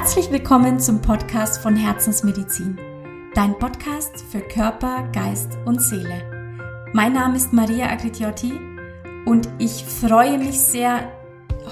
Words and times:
Herzlich 0.00 0.30
willkommen 0.30 0.78
zum 0.78 1.02
Podcast 1.02 1.60
von 1.60 1.74
Herzensmedizin, 1.74 2.78
dein 3.34 3.58
Podcast 3.58 4.24
für 4.30 4.40
Körper, 4.40 5.08
Geist 5.12 5.58
und 5.64 5.82
Seele. 5.82 6.22
Mein 6.92 7.14
Name 7.14 7.36
ist 7.36 7.52
Maria 7.52 7.90
Agritiotti 7.90 8.52
und 9.26 9.48
ich 9.58 9.84
freue 9.84 10.38
mich 10.38 10.60
sehr, 10.60 11.12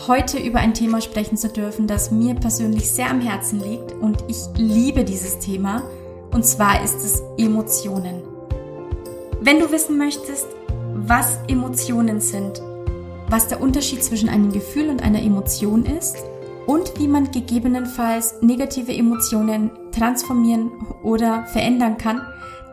heute 0.08 0.40
über 0.40 0.58
ein 0.58 0.74
Thema 0.74 1.00
sprechen 1.00 1.36
zu 1.36 1.48
dürfen, 1.48 1.86
das 1.86 2.10
mir 2.10 2.34
persönlich 2.34 2.90
sehr 2.90 3.08
am 3.10 3.20
Herzen 3.20 3.60
liegt 3.60 3.92
und 3.92 4.24
ich 4.26 4.38
liebe 4.56 5.04
dieses 5.04 5.38
Thema 5.38 5.84
und 6.32 6.44
zwar 6.44 6.82
ist 6.82 7.04
es 7.04 7.22
Emotionen. 7.38 8.24
Wenn 9.40 9.60
du 9.60 9.70
wissen 9.70 9.98
möchtest, 9.98 10.48
was 10.94 11.38
Emotionen 11.46 12.20
sind, 12.20 12.60
was 13.30 13.46
der 13.46 13.60
Unterschied 13.60 14.02
zwischen 14.02 14.28
einem 14.28 14.50
Gefühl 14.50 14.90
und 14.90 15.00
einer 15.00 15.22
Emotion 15.22 15.86
ist 15.86 16.16
und 16.66 16.98
wie 16.98 17.08
man 17.08 17.30
gegebenenfalls 17.30 18.36
negative 18.42 18.92
Emotionen 18.92 19.70
transformieren 19.92 20.70
oder 21.02 21.44
verändern 21.46 21.96
kann, 21.96 22.20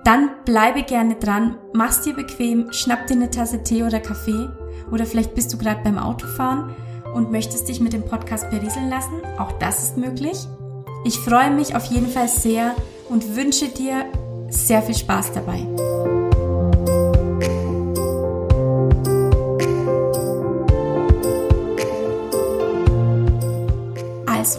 dann 0.03 0.31
bleibe 0.45 0.83
gerne 0.83 1.15
dran, 1.15 1.57
mach's 1.73 2.01
dir 2.01 2.13
bequem, 2.13 2.71
schnapp 2.71 3.07
dir 3.07 3.15
eine 3.15 3.29
Tasse 3.29 3.63
Tee 3.63 3.83
oder 3.83 3.99
Kaffee 3.99 4.49
oder 4.91 5.05
vielleicht 5.05 5.33
bist 5.35 5.53
du 5.53 5.57
gerade 5.57 5.81
beim 5.83 5.97
Autofahren 5.97 6.75
und 7.13 7.31
möchtest 7.31 7.69
dich 7.69 7.79
mit 7.79 7.93
dem 7.93 8.05
Podcast 8.05 8.49
berieseln 8.49 8.89
lassen. 8.89 9.13
Auch 9.37 9.51
das 9.53 9.83
ist 9.83 9.97
möglich. 9.97 10.47
Ich 11.05 11.19
freue 11.19 11.51
mich 11.51 11.75
auf 11.75 11.85
jeden 11.85 12.07
Fall 12.07 12.27
sehr 12.27 12.75
und 13.09 13.35
wünsche 13.35 13.67
dir 13.69 14.05
sehr 14.49 14.81
viel 14.81 14.95
Spaß 14.95 15.33
dabei. 15.33 16.32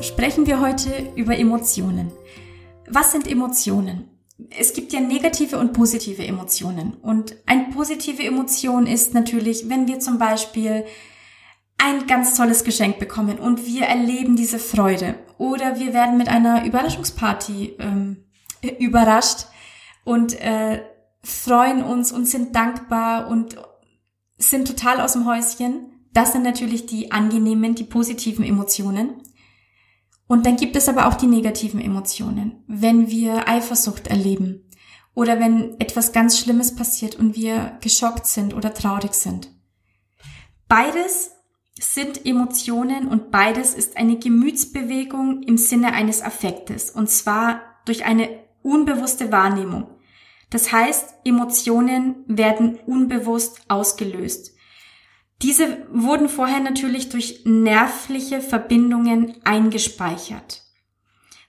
Sprechen 0.05 0.47
wir 0.47 0.61
heute 0.61 1.13
über 1.17 1.37
Emotionen. 1.37 2.13
Was 2.89 3.13
sind 3.13 3.27
Emotionen? 3.27 4.09
Es 4.51 4.75
gibt 4.75 4.93
ja 4.93 5.01
negative 5.01 5.59
und 5.59 5.73
positive 5.73 6.27
Emotionen. 6.27 6.95
Und 6.95 7.37
eine 7.47 7.69
positive 7.73 8.23
Emotion 8.23 8.87
ist 8.87 9.15
natürlich, 9.15 9.69
wenn 9.69 9.89
wir 9.89 10.01
zum 10.01 10.19
Beispiel 10.19 10.85
ein 11.79 12.07
ganz 12.07 12.37
tolles 12.37 12.65
Geschenk 12.65 12.99
bekommen 12.99 13.39
und 13.39 13.67
wir 13.67 13.85
erleben 13.85 14.37
diese 14.37 14.59
Freude. 14.59 15.15
Oder 15.39 15.79
wir 15.79 15.93
werden 15.95 16.19
mit 16.19 16.29
einer 16.29 16.65
Überraschungsparty 16.65 17.77
ähm, 17.79 18.25
überrascht 18.79 19.47
und 20.05 20.39
äh, 20.41 20.83
freuen 21.23 21.83
uns 21.83 22.13
und 22.13 22.27
sind 22.27 22.55
dankbar 22.55 23.29
und 23.29 23.57
sind 24.37 24.69
total 24.69 25.01
aus 25.01 25.15
dem 25.15 25.27
Häuschen. 25.27 26.09
Das 26.13 26.33
sind 26.33 26.43
natürlich 26.43 26.87
die 26.87 27.13
angenehmen, 27.13 27.75
die 27.75 27.85
positiven 27.85 28.45
Emotionen. 28.45 29.23
Und 30.27 30.47
dann 30.47 30.57
gibt 30.57 30.77
es 30.77 30.89
aber 30.89 31.07
auch 31.07 31.15
die 31.15 31.27
negativen 31.27 31.81
Emotionen, 31.81 32.65
wenn 32.67 33.11
wir 33.11 33.49
Eifersucht 33.49 34.07
erleben 34.07 34.71
oder 35.15 35.39
wenn 35.39 35.79
etwas 35.81 36.13
ganz 36.13 36.39
Schlimmes 36.39 36.75
passiert 36.75 37.17
und 37.17 37.37
wir 37.37 37.79
geschockt 37.81 38.27
sind 38.27 38.55
oder 38.55 38.73
traurig 38.73 39.15
sind. 39.15 39.51
Beides 40.67 41.33
sind 41.79 42.25
Emotionen 42.25 43.09
und 43.09 43.31
beides 43.31 43.75
ist 43.75 43.97
eine 43.97 44.19
Gemütsbewegung 44.19 45.43
im 45.43 45.59
Sinne 45.59 45.93
eines 45.93 46.23
Affektes 46.23 46.91
und 46.91 47.11
zwar 47.11 47.61
durch 47.85 48.05
eine 48.05 48.29
unbewusste 48.63 49.31
Wahrnehmung. 49.31 49.89
Das 50.51 50.73
heißt, 50.73 51.15
Emotionen 51.25 52.25
werden 52.27 52.79
unbewusst 52.87 53.63
ausgelöst. 53.69 54.54
Diese 55.45 55.87
wurden 55.91 56.31
vorher 56.31 56.61
natürlich 56.61 57.11
durch 57.11 57.43
nervliche 57.45 58.41
Verbindungen 58.41 59.37
eingespeichert. 59.45 60.63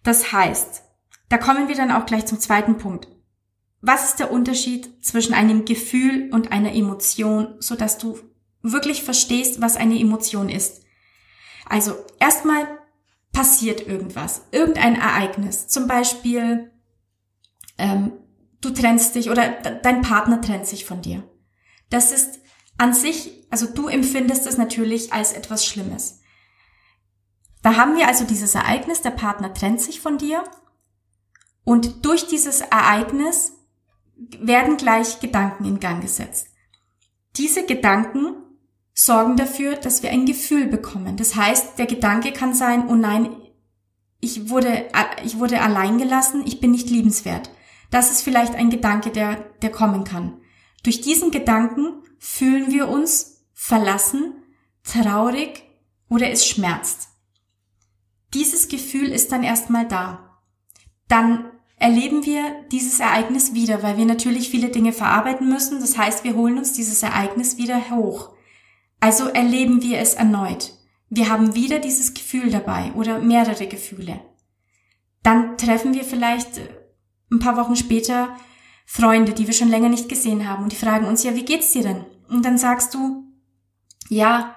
Das 0.03 0.33
heißt, 0.33 0.83
da 1.29 1.37
kommen 1.37 1.69
wir 1.69 1.75
dann 1.75 1.93
auch 1.93 2.05
gleich 2.05 2.25
zum 2.25 2.37
zweiten 2.37 2.77
Punkt. 2.77 3.07
Was 3.79 4.09
ist 4.09 4.19
der 4.19 4.33
Unterschied 4.33 5.01
zwischen 5.01 5.33
einem 5.33 5.63
Gefühl 5.63 6.29
und 6.33 6.51
einer 6.51 6.73
Emotion, 6.73 7.55
so 7.59 7.75
dass 7.75 7.97
du 7.97 8.19
wirklich 8.61 9.01
verstehst, 9.01 9.61
was 9.61 9.77
eine 9.77 9.97
Emotion 9.97 10.49
ist? 10.49 10.83
Also 11.65 11.95
erstmal 12.19 12.67
passiert 13.31 13.87
irgendwas, 13.87 14.41
irgendein 14.51 14.95
Ereignis. 14.95 15.69
Zum 15.69 15.87
Beispiel, 15.87 16.69
ähm, 17.77 18.11
du 18.59 18.71
trennst 18.71 19.15
dich 19.15 19.29
oder 19.29 19.47
dein 19.47 20.01
Partner 20.01 20.41
trennt 20.41 20.67
sich 20.67 20.83
von 20.83 21.01
dir. 21.01 21.23
Das 21.89 22.11
ist 22.11 22.41
an 22.77 22.93
sich, 22.93 23.45
also 23.49 23.67
du 23.67 23.87
empfindest 23.87 24.45
es 24.45 24.57
natürlich 24.57 25.13
als 25.13 25.33
etwas 25.33 25.65
Schlimmes. 25.65 26.21
Da 27.61 27.77
haben 27.77 27.97
wir 27.97 28.07
also 28.07 28.25
dieses 28.25 28.53
Ereignis, 28.55 29.01
der 29.01 29.11
Partner 29.11 29.53
trennt 29.53 29.81
sich 29.81 29.99
von 29.99 30.17
dir 30.17 30.43
und 31.63 32.05
durch 32.05 32.27
dieses 32.27 32.61
Ereignis 32.61 33.53
werden 34.39 34.77
gleich 34.77 35.19
Gedanken 35.19 35.65
in 35.65 35.79
Gang 35.79 36.01
gesetzt. 36.01 36.47
Diese 37.37 37.65
Gedanken 37.65 38.35
sorgen 38.93 39.35
dafür, 39.35 39.75
dass 39.75 40.03
wir 40.03 40.11
ein 40.11 40.25
Gefühl 40.25 40.67
bekommen. 40.67 41.17
Das 41.17 41.35
heißt, 41.35 41.77
der 41.77 41.85
Gedanke 41.85 42.31
kann 42.31 42.53
sein, 42.53 42.87
oh 42.87 42.95
nein, 42.95 43.35
ich 44.21 44.49
wurde, 44.49 44.85
ich 45.23 45.37
wurde 45.39 45.61
allein 45.61 45.97
gelassen, 45.97 46.43
ich 46.45 46.61
bin 46.61 46.71
nicht 46.71 46.89
liebenswert. 46.89 47.49
Das 47.91 48.11
ist 48.11 48.21
vielleicht 48.21 48.55
ein 48.55 48.69
Gedanke, 48.69 49.11
der, 49.11 49.35
der 49.61 49.71
kommen 49.71 50.03
kann. 50.05 50.39
Durch 50.83 51.01
diesen 51.01 51.31
Gedanken 51.31 52.03
fühlen 52.25 52.71
wir 52.71 52.89
uns 52.89 53.45
verlassen, 53.53 54.33
traurig 54.83 55.63
oder 56.09 56.31
es 56.31 56.45
schmerzt. 56.45 57.09
Dieses 58.33 58.67
Gefühl 58.67 59.11
ist 59.11 59.31
dann 59.31 59.43
erstmal 59.43 59.87
da. 59.87 60.41
Dann 61.07 61.45
erleben 61.77 62.25
wir 62.25 62.65
dieses 62.71 62.99
Ereignis 62.99 63.53
wieder, 63.53 63.83
weil 63.83 63.97
wir 63.97 64.05
natürlich 64.05 64.49
viele 64.49 64.69
Dinge 64.69 64.91
verarbeiten 64.91 65.47
müssen. 65.47 65.79
Das 65.79 65.99
heißt, 65.99 66.23
wir 66.23 66.35
holen 66.35 66.57
uns 66.57 66.73
dieses 66.73 67.03
Ereignis 67.03 67.57
wieder 67.57 67.91
hoch. 67.91 68.31
Also 68.99 69.27
erleben 69.27 69.83
wir 69.83 69.99
es 69.99 70.15
erneut. 70.15 70.73
Wir 71.09 71.29
haben 71.29 71.53
wieder 71.53 71.77
dieses 71.77 72.15
Gefühl 72.15 72.49
dabei 72.49 72.91
oder 72.93 73.19
mehrere 73.19 73.67
Gefühle. 73.67 74.19
Dann 75.21 75.57
treffen 75.57 75.93
wir 75.93 76.03
vielleicht 76.03 76.57
äh, 76.57 76.67
ein 77.31 77.39
paar 77.39 77.55
Wochen 77.55 77.75
später 77.75 78.35
Freunde, 78.85 79.33
die 79.33 79.45
wir 79.45 79.53
schon 79.53 79.69
länger 79.69 79.89
nicht 79.89 80.09
gesehen 80.09 80.49
haben 80.49 80.63
und 80.63 80.71
die 80.71 80.77
fragen 80.77 81.05
uns, 81.05 81.23
ja, 81.23 81.35
wie 81.35 81.45
geht's 81.45 81.71
dir 81.71 81.83
denn? 81.83 82.05
Und 82.29 82.45
dann 82.45 82.57
sagst 82.57 82.93
du, 82.93 83.23
ja, 84.09 84.55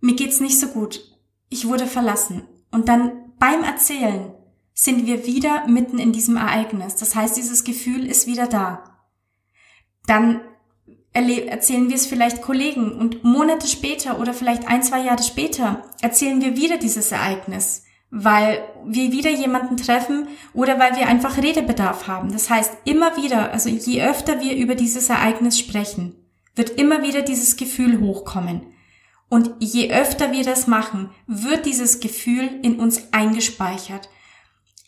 mir 0.00 0.14
geht's 0.14 0.40
nicht 0.40 0.58
so 0.58 0.68
gut. 0.68 1.00
Ich 1.48 1.66
wurde 1.66 1.86
verlassen. 1.86 2.42
Und 2.70 2.88
dann 2.88 3.32
beim 3.38 3.62
Erzählen 3.62 4.32
sind 4.74 5.06
wir 5.06 5.26
wieder 5.26 5.66
mitten 5.66 5.98
in 5.98 6.12
diesem 6.12 6.36
Ereignis. 6.36 6.96
Das 6.96 7.14
heißt, 7.14 7.36
dieses 7.36 7.64
Gefühl 7.64 8.06
ist 8.06 8.26
wieder 8.26 8.46
da. 8.46 8.84
Dann 10.06 10.40
erzählen 11.12 11.88
wir 11.88 11.96
es 11.96 12.06
vielleicht 12.06 12.42
Kollegen 12.42 12.92
und 12.92 13.24
Monate 13.24 13.66
später 13.66 14.20
oder 14.20 14.34
vielleicht 14.34 14.68
ein, 14.68 14.82
zwei 14.82 15.00
Jahre 15.00 15.22
später 15.22 15.82
erzählen 16.02 16.42
wir 16.42 16.56
wieder 16.56 16.76
dieses 16.76 17.10
Ereignis, 17.10 17.84
weil 18.10 18.62
wir 18.84 19.12
wieder 19.12 19.30
jemanden 19.30 19.78
treffen 19.78 20.28
oder 20.52 20.78
weil 20.78 20.94
wir 20.96 21.08
einfach 21.08 21.38
Redebedarf 21.38 22.06
haben. 22.06 22.30
Das 22.32 22.50
heißt, 22.50 22.72
immer 22.84 23.16
wieder, 23.16 23.50
also 23.50 23.70
je 23.70 24.02
öfter 24.02 24.40
wir 24.40 24.56
über 24.56 24.74
dieses 24.74 25.08
Ereignis 25.08 25.58
sprechen, 25.58 26.14
wird 26.56 26.70
immer 26.70 27.02
wieder 27.02 27.22
dieses 27.22 27.56
Gefühl 27.56 28.00
hochkommen. 28.00 28.62
Und 29.28 29.52
je 29.60 29.92
öfter 29.92 30.32
wir 30.32 30.44
das 30.44 30.66
machen, 30.66 31.10
wird 31.26 31.66
dieses 31.66 32.00
Gefühl 32.00 32.48
in 32.62 32.80
uns 32.80 33.12
eingespeichert. 33.12 34.08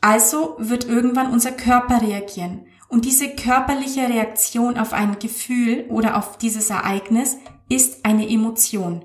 Also 0.00 0.56
wird 0.58 0.88
irgendwann 0.88 1.32
unser 1.32 1.52
Körper 1.52 2.02
reagieren. 2.02 2.66
Und 2.88 3.04
diese 3.04 3.28
körperliche 3.28 4.08
Reaktion 4.08 4.78
auf 4.78 4.92
ein 4.92 5.18
Gefühl 5.18 5.86
oder 5.90 6.16
auf 6.16 6.38
dieses 6.38 6.70
Ereignis 6.70 7.36
ist 7.68 8.04
eine 8.04 8.28
Emotion. 8.28 9.04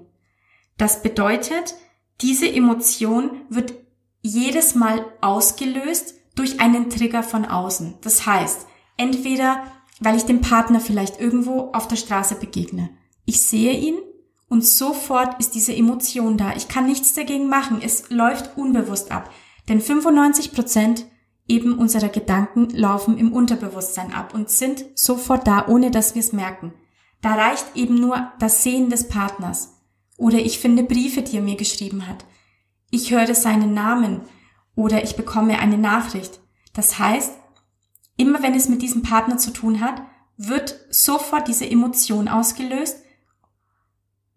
Das 0.77 1.01
bedeutet, 1.01 1.75
diese 2.21 2.50
Emotion 2.50 3.42
wird 3.50 3.74
jedes 4.21 4.75
Mal 4.75 5.06
ausgelöst 5.19 6.16
durch 6.36 6.62
einen 6.62 6.89
Trigger 6.89 7.24
von 7.24 7.45
außen. 7.45 7.95
Das 8.01 8.25
heißt, 8.25 8.68
entweder 8.98 9.63
weil 10.04 10.16
ich 10.18 10.24
dem 10.24 10.42
Partner 10.42 10.80
vielleicht 10.80 11.20
irgendwo 11.20 11.72
auf 11.74 11.88
der 11.88 11.96
Straße 11.96 12.36
begegne. 12.36 12.90
Ich 13.26 13.42
sehe 13.42 13.74
ihn 13.74 13.96
und 14.50 14.66
sofort 14.66 15.40
ist 15.40 15.56
diese 15.56 15.76
Emotion 15.76 16.38
da. 16.38 16.56
Ich 16.56 16.68
kann 16.68 16.86
nichts 16.86 17.14
dagegen 17.14 17.48
machen. 17.48 17.82
Es 17.82 18.10
läuft 18.10 18.58
unbewusst 18.58 19.12
ab. 19.12 19.32
Denn 19.70 19.82
95 19.82 20.52
Prozent 20.52 21.06
eben 21.48 21.78
unserer 21.78 22.10
Gedanken 22.10 22.70
laufen 22.70 23.18
im 23.18 23.34
Unterbewusstsein 23.34 24.14
ab 24.14 24.34
und 24.34 24.50
sind 24.50 24.86
sofort 24.96 25.48
da, 25.48 25.68
ohne 25.68 25.92
dass 25.92 26.16
wir 26.16 26.20
es 26.20 26.34
merken. 26.34 26.74
Da 27.22 27.36
reicht 27.36 27.66
eben 27.76 27.96
nur 27.96 28.32
das 28.40 28.64
Sehen 28.64 28.90
des 28.90 29.08
Partners. 29.08 29.82
Oder 30.18 30.40
ich 30.40 30.60
finde 30.60 30.84
Briefe, 30.84 31.22
die 31.22 31.38
er 31.38 31.42
mir 31.42 31.56
geschrieben 31.56 32.08
hat. 32.08 32.26
Ich 32.92 33.12
höre 33.12 33.34
seinen 33.34 33.74
Namen 33.74 34.22
oder 34.76 35.04
ich 35.04 35.16
bekomme 35.16 35.60
eine 35.60 35.78
Nachricht. 35.78 36.42
Das 36.74 37.00
heißt, 37.00 37.32
immer 38.18 38.42
wenn 38.44 38.56
es 38.56 38.69
mit 38.69 38.81
diesem 38.81 39.01
Partner 39.01 39.38
zu 39.38 39.51
tun 39.51 39.81
hat, 39.81 40.01
wird 40.38 40.80
sofort 40.89 41.48
diese 41.48 41.69
Emotion 41.69 42.27
ausgelöst 42.27 42.98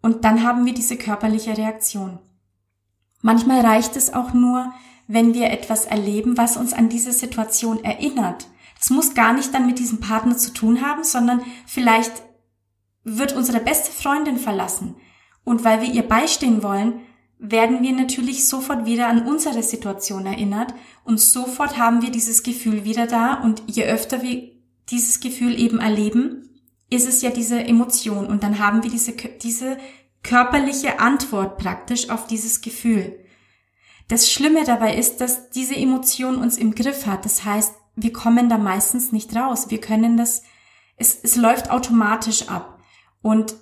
und 0.01 0.23
dann 0.23 0.43
haben 0.43 0.65
wir 0.65 0.73
diese 0.73 0.97
körperliche 0.97 1.57
Reaktion. 1.57 2.19
Manchmal 3.21 3.61
reicht 3.61 3.95
es 3.95 4.13
auch 4.13 4.33
nur, 4.33 4.71
wenn 5.07 5.33
wir 5.33 5.49
etwas 5.49 5.85
erleben, 5.85 6.37
was 6.37 6.57
uns 6.57 6.73
an 6.73 6.89
diese 6.89 7.11
Situation 7.11 7.83
erinnert. 7.83 8.47
Das 8.77 8.89
muss 8.89 9.15
gar 9.15 9.33
nicht 9.33 9.53
dann 9.53 9.65
mit 9.65 9.79
diesem 9.79 9.99
Partner 9.99 10.37
zu 10.37 10.53
tun 10.53 10.81
haben, 10.81 11.03
sondern 11.03 11.41
vielleicht 11.65 12.11
wird 13.03 13.33
unsere 13.33 13.59
beste 13.59 13.91
Freundin 13.91 14.37
verlassen. 14.37 14.95
Und 15.43 15.63
weil 15.63 15.81
wir 15.81 15.91
ihr 15.91 16.07
beistehen 16.07 16.61
wollen, 16.61 17.01
werden 17.39 17.83
wir 17.83 17.93
natürlich 17.93 18.47
sofort 18.47 18.85
wieder 18.85 19.07
an 19.07 19.27
unsere 19.27 19.61
Situation 19.61 20.25
erinnert 20.25 20.73
und 21.03 21.19
sofort 21.19 21.77
haben 21.77 22.01
wir 22.01 22.09
dieses 22.09 22.43
Gefühl 22.43 22.83
wieder 22.83 23.05
da 23.05 23.35
und 23.35 23.63
je 23.67 23.85
öfter 23.85 24.23
wir 24.23 24.51
dieses 24.89 25.19
Gefühl 25.19 25.59
eben 25.59 25.79
erleben, 25.79 26.49
ist 26.89 27.07
es 27.07 27.21
ja 27.21 27.29
diese 27.29 27.63
Emotion 27.63 28.27
und 28.27 28.43
dann 28.43 28.59
haben 28.59 28.83
wir 28.83 28.89
diese, 28.89 29.11
diese 29.11 29.77
körperliche 30.23 30.99
Antwort 30.99 31.57
praktisch 31.57 32.09
auf 32.09 32.27
dieses 32.27 32.61
Gefühl. 32.61 33.19
Das 34.07 34.31
Schlimme 34.31 34.63
dabei 34.63 34.95
ist, 34.95 35.19
dass 35.19 35.49
diese 35.49 35.75
Emotion 35.75 36.37
uns 36.37 36.57
im 36.57 36.75
Griff 36.75 37.05
hat. 37.05 37.25
Das 37.25 37.43
heißt, 37.43 37.73
wir 37.95 38.13
kommen 38.13 38.47
da 38.47 38.57
meistens 38.57 39.11
nicht 39.11 39.35
raus. 39.35 39.69
Wir 39.69 39.81
können 39.81 40.15
das, 40.15 40.43
es, 40.95 41.19
es 41.21 41.35
läuft 41.35 41.69
automatisch 41.69 42.47
ab. 42.47 42.79
Und 43.21 43.55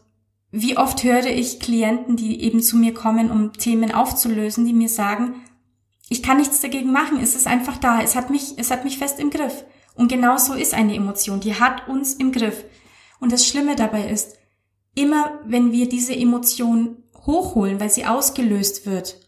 wie 0.56 0.78
oft 0.78 1.04
höre 1.04 1.26
ich 1.26 1.60
Klienten, 1.60 2.16
die 2.16 2.42
eben 2.42 2.62
zu 2.62 2.78
mir 2.78 2.94
kommen, 2.94 3.30
um 3.30 3.52
Themen 3.52 3.94
aufzulösen, 3.94 4.66
die 4.66 4.74
mir 4.74 4.88
sagen, 4.88 5.44
ich 6.08 6.24
kann 6.24 6.38
nichts 6.38 6.62
dagegen 6.62 6.94
machen, 6.94 7.20
es 7.20 7.36
ist 7.36 7.46
einfach 7.46 7.78
da, 7.78 8.02
es 8.02 8.16
hat 8.16 8.30
mich, 8.30 8.54
es 8.58 8.72
hat 8.72 8.86
mich 8.86 8.98
fest 8.98 9.20
im 9.20 9.32
Griff. 9.32 9.66
Und 9.96 10.08
genau 10.08 10.38
so 10.38 10.54
ist 10.54 10.74
eine 10.74 10.96
Emotion, 10.96 11.42
die 11.42 11.60
hat 11.60 11.90
uns 11.90 12.14
im 12.14 12.32
Griff. 12.32 12.64
Und 13.20 13.34
das 13.34 13.46
Schlimme 13.46 13.76
dabei 13.76 14.10
ist, 14.10 14.38
immer 14.94 15.40
wenn 15.46 15.74
wir 15.74 15.90
diese 15.90 16.16
Emotion 16.16 17.04
hochholen, 17.26 17.82
weil 17.82 17.90
sie 17.90 18.06
ausgelöst 18.06 18.86
wird, 18.86 19.20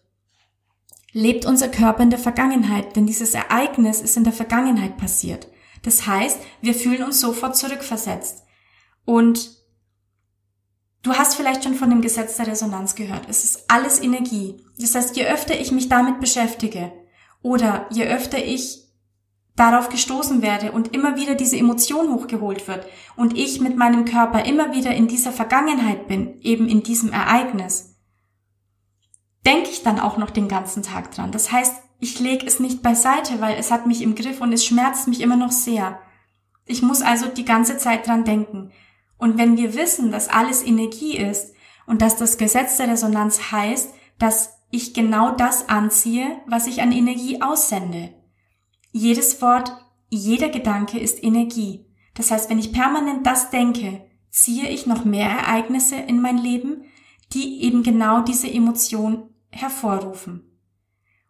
lebt 1.12 1.46
unser 1.46 1.68
Körper 1.68 2.04
in 2.04 2.10
der 2.10 2.20
Vergangenheit, 2.20 2.96
denn 2.96 3.06
dieses 3.06 3.34
Ereignis 3.34 4.00
ist 4.00 4.16
in 4.16 4.24
der 4.24 4.34
Vergangenheit 4.34 4.98
passiert. 4.98 5.50
Das 5.84 6.08
heißt, 6.08 6.40
wir 6.62 6.74
fühlen 6.74 7.04
uns 7.04 7.20
sofort 7.20 7.58
zurückversetzt. 7.58 8.44
Und 9.04 9.56
du 11.07 11.13
hast 11.13 11.36
vielleicht 11.36 11.63
schon 11.63 11.75
von 11.75 11.89
dem 11.89 12.01
Gesetz 12.01 12.36
der 12.38 12.48
Resonanz 12.48 12.95
gehört. 12.95 13.27
Es 13.30 13.44
ist 13.44 13.71
alles 13.71 14.01
Energie. 14.01 14.62
Das 14.77 14.94
heißt, 14.94 15.15
je 15.15 15.25
öfter 15.25 15.59
ich 15.59 15.71
mich 15.71 15.89
damit 15.89 16.19
beschäftige 16.19 16.92
oder 17.42 17.88
je 17.89 18.06
öfter 18.06 18.44
ich 18.44 18.83
darauf 19.56 19.89
gestoßen 19.89 20.42
werde 20.42 20.71
und 20.71 20.94
immer 20.94 21.15
wieder 21.15 21.33
diese 21.33 21.57
Emotion 21.57 22.13
hochgeholt 22.13 22.68
wird 22.68 22.86
und 23.15 23.36
ich 23.36 23.59
mit 23.59 23.75
meinem 23.75 24.06
Körper 24.06 24.45
immer 24.45 24.74
wieder 24.74 24.94
in 24.94 25.07
dieser 25.07 25.31
Vergangenheit 25.31 26.07
bin, 26.07 26.39
eben 26.42 26.68
in 26.68 26.83
diesem 26.83 27.12
Ereignis, 27.12 27.95
denke 29.45 29.69
ich 29.71 29.81
dann 29.81 30.00
auch 30.00 30.18
noch 30.18 30.30
den 30.30 30.48
ganzen 30.48 30.83
Tag 30.83 31.12
dran. 31.12 31.31
Das 31.31 31.51
heißt, 31.51 31.74
ich 32.00 32.19
lege 32.19 32.45
es 32.45 32.59
nicht 32.59 32.83
beiseite, 32.83 33.39
weil 33.42 33.57
es 33.57 33.71
hat 33.71 33.88
mich 33.88 34.04
im 34.04 34.13
Griff 34.13 34.42
und 34.42 34.54
es 34.54 34.63
schmerzt 34.63 35.07
mich 35.07 35.21
immer 35.21 35.38
noch 35.38 35.51
sehr. 35.51 36.00
Ich 36.65 36.83
muss 36.83 37.01
also 37.01 37.27
die 37.27 37.45
ganze 37.45 37.77
Zeit 37.77 38.06
dran 38.06 38.25
denken. 38.25 38.71
Und 39.18 39.38
wenn 39.38 39.58
wir 39.58 39.75
wissen, 39.75 40.12
dass 40.12 40.30
alles 40.30 40.66
Energie 40.66 41.18
ist 41.18 41.54
und 41.86 42.02
dass 42.02 42.18
das 42.18 42.38
Gesetz 42.38 42.78
der 42.78 42.90
Resonanz 42.90 43.52
heißt, 43.52 43.94
dass 44.19 44.58
ich 44.69 44.94
genau 44.94 45.31
das 45.31 45.69
anziehe, 45.69 46.42
was 46.46 46.68
ich 46.68 46.81
an 46.81 46.92
Energie 46.92 47.42
aussende. 47.42 48.14
Jedes 48.92 49.42
Wort, 49.42 49.72
jeder 50.10 50.50
Gedanke 50.50 51.00
ist 51.00 51.24
Energie. 51.24 51.86
Das 52.14 52.31
heißt, 52.31 52.50
wenn 52.50 52.60
ich 52.60 52.74
permanent 52.74 53.25
das 53.25 53.50
denke, 53.50 54.06
ziehe 54.30 54.69
ich 54.69 54.86
noch 54.86 55.06
mehr 55.06 55.30
Ereignisse 55.30 55.96
in 55.96 56.22
mein 56.22 56.38
Leben, 56.38 56.84
die 57.34 57.64
eben 57.64 57.84
genau 57.84 58.22
diese 58.22 58.52
Emotion 58.52 59.30
hervorrufen. 59.50 60.44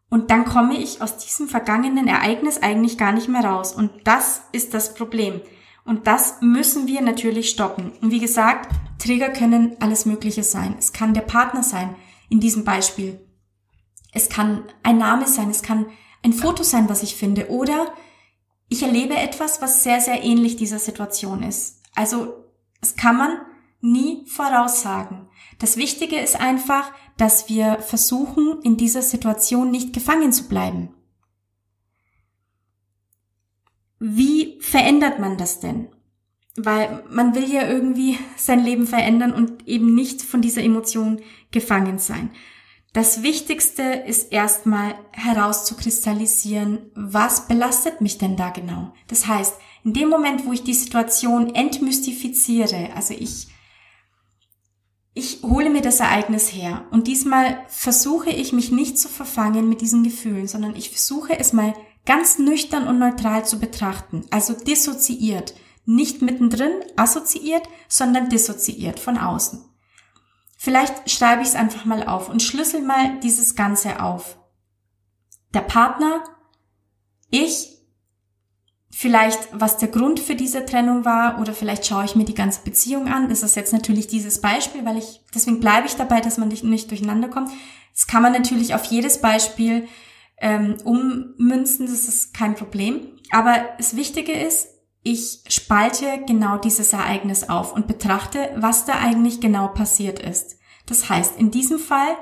Und 0.09 0.31
dann 0.31 0.45
komme 0.45 0.77
ich 0.77 1.01
aus 1.01 1.17
diesem 1.17 1.47
vergangenen 1.47 2.07
Ereignis 2.07 2.61
eigentlich 2.61 2.97
gar 2.97 3.11
nicht 3.11 3.27
mehr 3.27 3.43
raus. 3.43 3.73
Und 3.73 3.91
das 4.05 4.41
ist 4.51 4.73
das 4.73 4.93
Problem. 4.93 5.41
Und 5.87 6.05
das 6.05 6.41
müssen 6.41 6.85
wir 6.85 7.01
natürlich 7.01 7.49
stoppen. 7.49 7.93
Und 8.01 8.11
wie 8.11 8.19
gesagt, 8.19 8.69
Trigger 8.99 9.29
können 9.29 9.77
alles 9.79 10.05
Mögliche 10.05 10.43
sein. 10.43 10.75
Es 10.77 10.91
kann 10.91 11.13
der 11.13 11.21
Partner 11.21 11.63
sein, 11.63 11.95
in 12.29 12.41
diesem 12.41 12.65
Beispiel. 12.65 13.25
Es 14.11 14.27
kann 14.27 14.65
ein 14.83 14.97
Name 14.97 15.27
sein, 15.27 15.49
es 15.49 15.63
kann 15.63 15.85
ein 16.23 16.33
Foto 16.33 16.63
sein, 16.63 16.89
was 16.89 17.03
ich 17.03 17.15
finde. 17.15 17.49
Oder 17.49 17.93
ich 18.67 18.83
erlebe 18.83 19.15
etwas, 19.15 19.61
was 19.61 19.83
sehr, 19.83 20.01
sehr 20.01 20.23
ähnlich 20.23 20.57
dieser 20.57 20.79
Situation 20.79 21.41
ist. 21.41 21.81
Also, 21.95 22.33
es 22.81 22.97
kann 22.97 23.15
man 23.15 23.37
nie 23.79 24.25
voraussagen. 24.27 25.29
Das 25.59 25.77
Wichtige 25.77 26.19
ist 26.19 26.37
einfach, 26.37 26.91
dass 27.15 27.47
wir 27.47 27.79
versuchen, 27.79 28.61
in 28.63 28.75
dieser 28.75 29.01
Situation 29.01 29.71
nicht 29.71 29.93
gefangen 29.93 30.33
zu 30.33 30.49
bleiben. 30.49 30.93
Wie 33.99 34.57
verändert 34.61 35.19
man 35.19 35.37
das 35.37 35.59
denn? 35.59 35.89
Weil 36.55 37.03
man 37.09 37.35
will 37.35 37.51
ja 37.51 37.67
irgendwie 37.67 38.17
sein 38.35 38.63
Leben 38.63 38.87
verändern 38.87 39.33
und 39.33 39.67
eben 39.67 39.95
nicht 39.95 40.21
von 40.21 40.41
dieser 40.41 40.63
Emotion 40.63 41.21
gefangen 41.51 41.99
sein. 41.99 42.31
Das 42.93 43.21
Wichtigste 43.21 43.83
ist 43.83 44.31
erstmal 44.31 44.95
herauszukristallisieren, 45.11 46.89
was 46.95 47.47
belastet 47.47 48.01
mich 48.01 48.17
denn 48.17 48.37
da 48.37 48.49
genau? 48.49 48.93
Das 49.07 49.27
heißt, 49.27 49.55
in 49.83 49.93
dem 49.93 50.09
Moment, 50.09 50.45
wo 50.45 50.53
ich 50.53 50.63
die 50.63 50.73
Situation 50.73 51.53
entmystifiziere, 51.53 52.89
also 52.95 53.13
ich 53.13 53.47
ich 55.17 55.41
hole 55.41 55.71
mir 55.71 55.81
das 55.81 55.99
Ereignis 55.99 56.53
her 56.53 56.85
und 56.91 57.07
diesmal 57.07 57.65
versuche 57.69 58.29
ich 58.29 58.53
mich 58.53 58.71
nicht 58.71 58.99
zu 58.99 59.09
verfangen 59.09 59.67
mit 59.67 59.81
diesen 59.81 60.03
Gefühlen, 60.03 60.47
sondern 60.47 60.75
ich 60.75 60.91
versuche 60.91 61.39
es 61.39 61.53
mal 61.53 61.73
ganz 62.07 62.39
nüchtern 62.39 62.87
und 62.87 62.97
neutral 62.97 63.45
zu 63.45 63.59
betrachten, 63.59 64.25
also 64.31 64.53
dissoziiert, 64.53 65.53
nicht 65.85 66.23
mittendrin 66.23 66.71
assoziiert, 66.95 67.67
sondern 67.87 68.29
dissoziiert 68.29 68.99
von 68.99 69.17
außen. 69.17 69.63
Vielleicht 70.57 71.11
schreibe 71.11 71.43
ich 71.43 71.49
es 71.49 71.55
einfach 71.55 71.85
mal 71.85 72.07
auf 72.07 72.29
und 72.29 72.41
schlüssel 72.41 72.81
mal 72.81 73.19
dieses 73.19 73.55
Ganze 73.55 74.01
auf. 74.01 74.39
Der 75.53 75.61
Partner, 75.61 76.23
ich 77.29 77.77
vielleicht, 78.89 79.49
was 79.51 79.77
der 79.77 79.89
Grund 79.89 80.19
für 80.19 80.35
diese 80.35 80.65
Trennung 80.65 81.05
war 81.05 81.39
oder 81.39 81.53
vielleicht 81.53 81.85
schaue 81.85 82.05
ich 82.05 82.15
mir 82.15 82.25
die 82.25 82.33
ganze 82.33 82.61
Beziehung 82.63 83.07
an. 83.07 83.29
Das 83.29 83.43
ist 83.43 83.55
jetzt 83.55 83.73
natürlich 83.73 84.07
dieses 84.07 84.41
Beispiel, 84.41 84.85
weil 84.85 84.97
ich, 84.97 85.21
deswegen 85.35 85.59
bleibe 85.59 85.87
ich 85.87 85.95
dabei, 85.95 86.21
dass 86.21 86.37
man 86.37 86.47
nicht, 86.47 86.63
nicht 86.63 86.89
durcheinander 86.89 87.27
kommt. 87.27 87.51
Das 87.93 88.07
kann 88.07 88.23
man 88.23 88.33
natürlich 88.33 88.73
auf 88.73 88.85
jedes 88.85 89.21
Beispiel 89.21 89.87
ähm, 90.39 90.77
ummünzen, 90.83 91.87
das 91.87 92.07
ist 92.07 92.33
kein 92.33 92.55
Problem. 92.55 93.17
Aber 93.31 93.55
das 93.77 93.95
Wichtige 93.95 94.31
ist, 94.31 94.67
ich 95.03 95.43
spalte 95.47 96.05
genau 96.27 96.57
dieses 96.57 96.93
Ereignis 96.93 97.49
auf 97.49 97.73
und 97.73 97.87
betrachte, 97.87 98.51
was 98.57 98.85
da 98.85 98.99
eigentlich 98.99 99.39
genau 99.39 99.69
passiert 99.69 100.19
ist. 100.19 100.57
Das 100.85 101.09
heißt, 101.09 101.37
in 101.37 101.51
diesem 101.51 101.79
Fall 101.79 102.17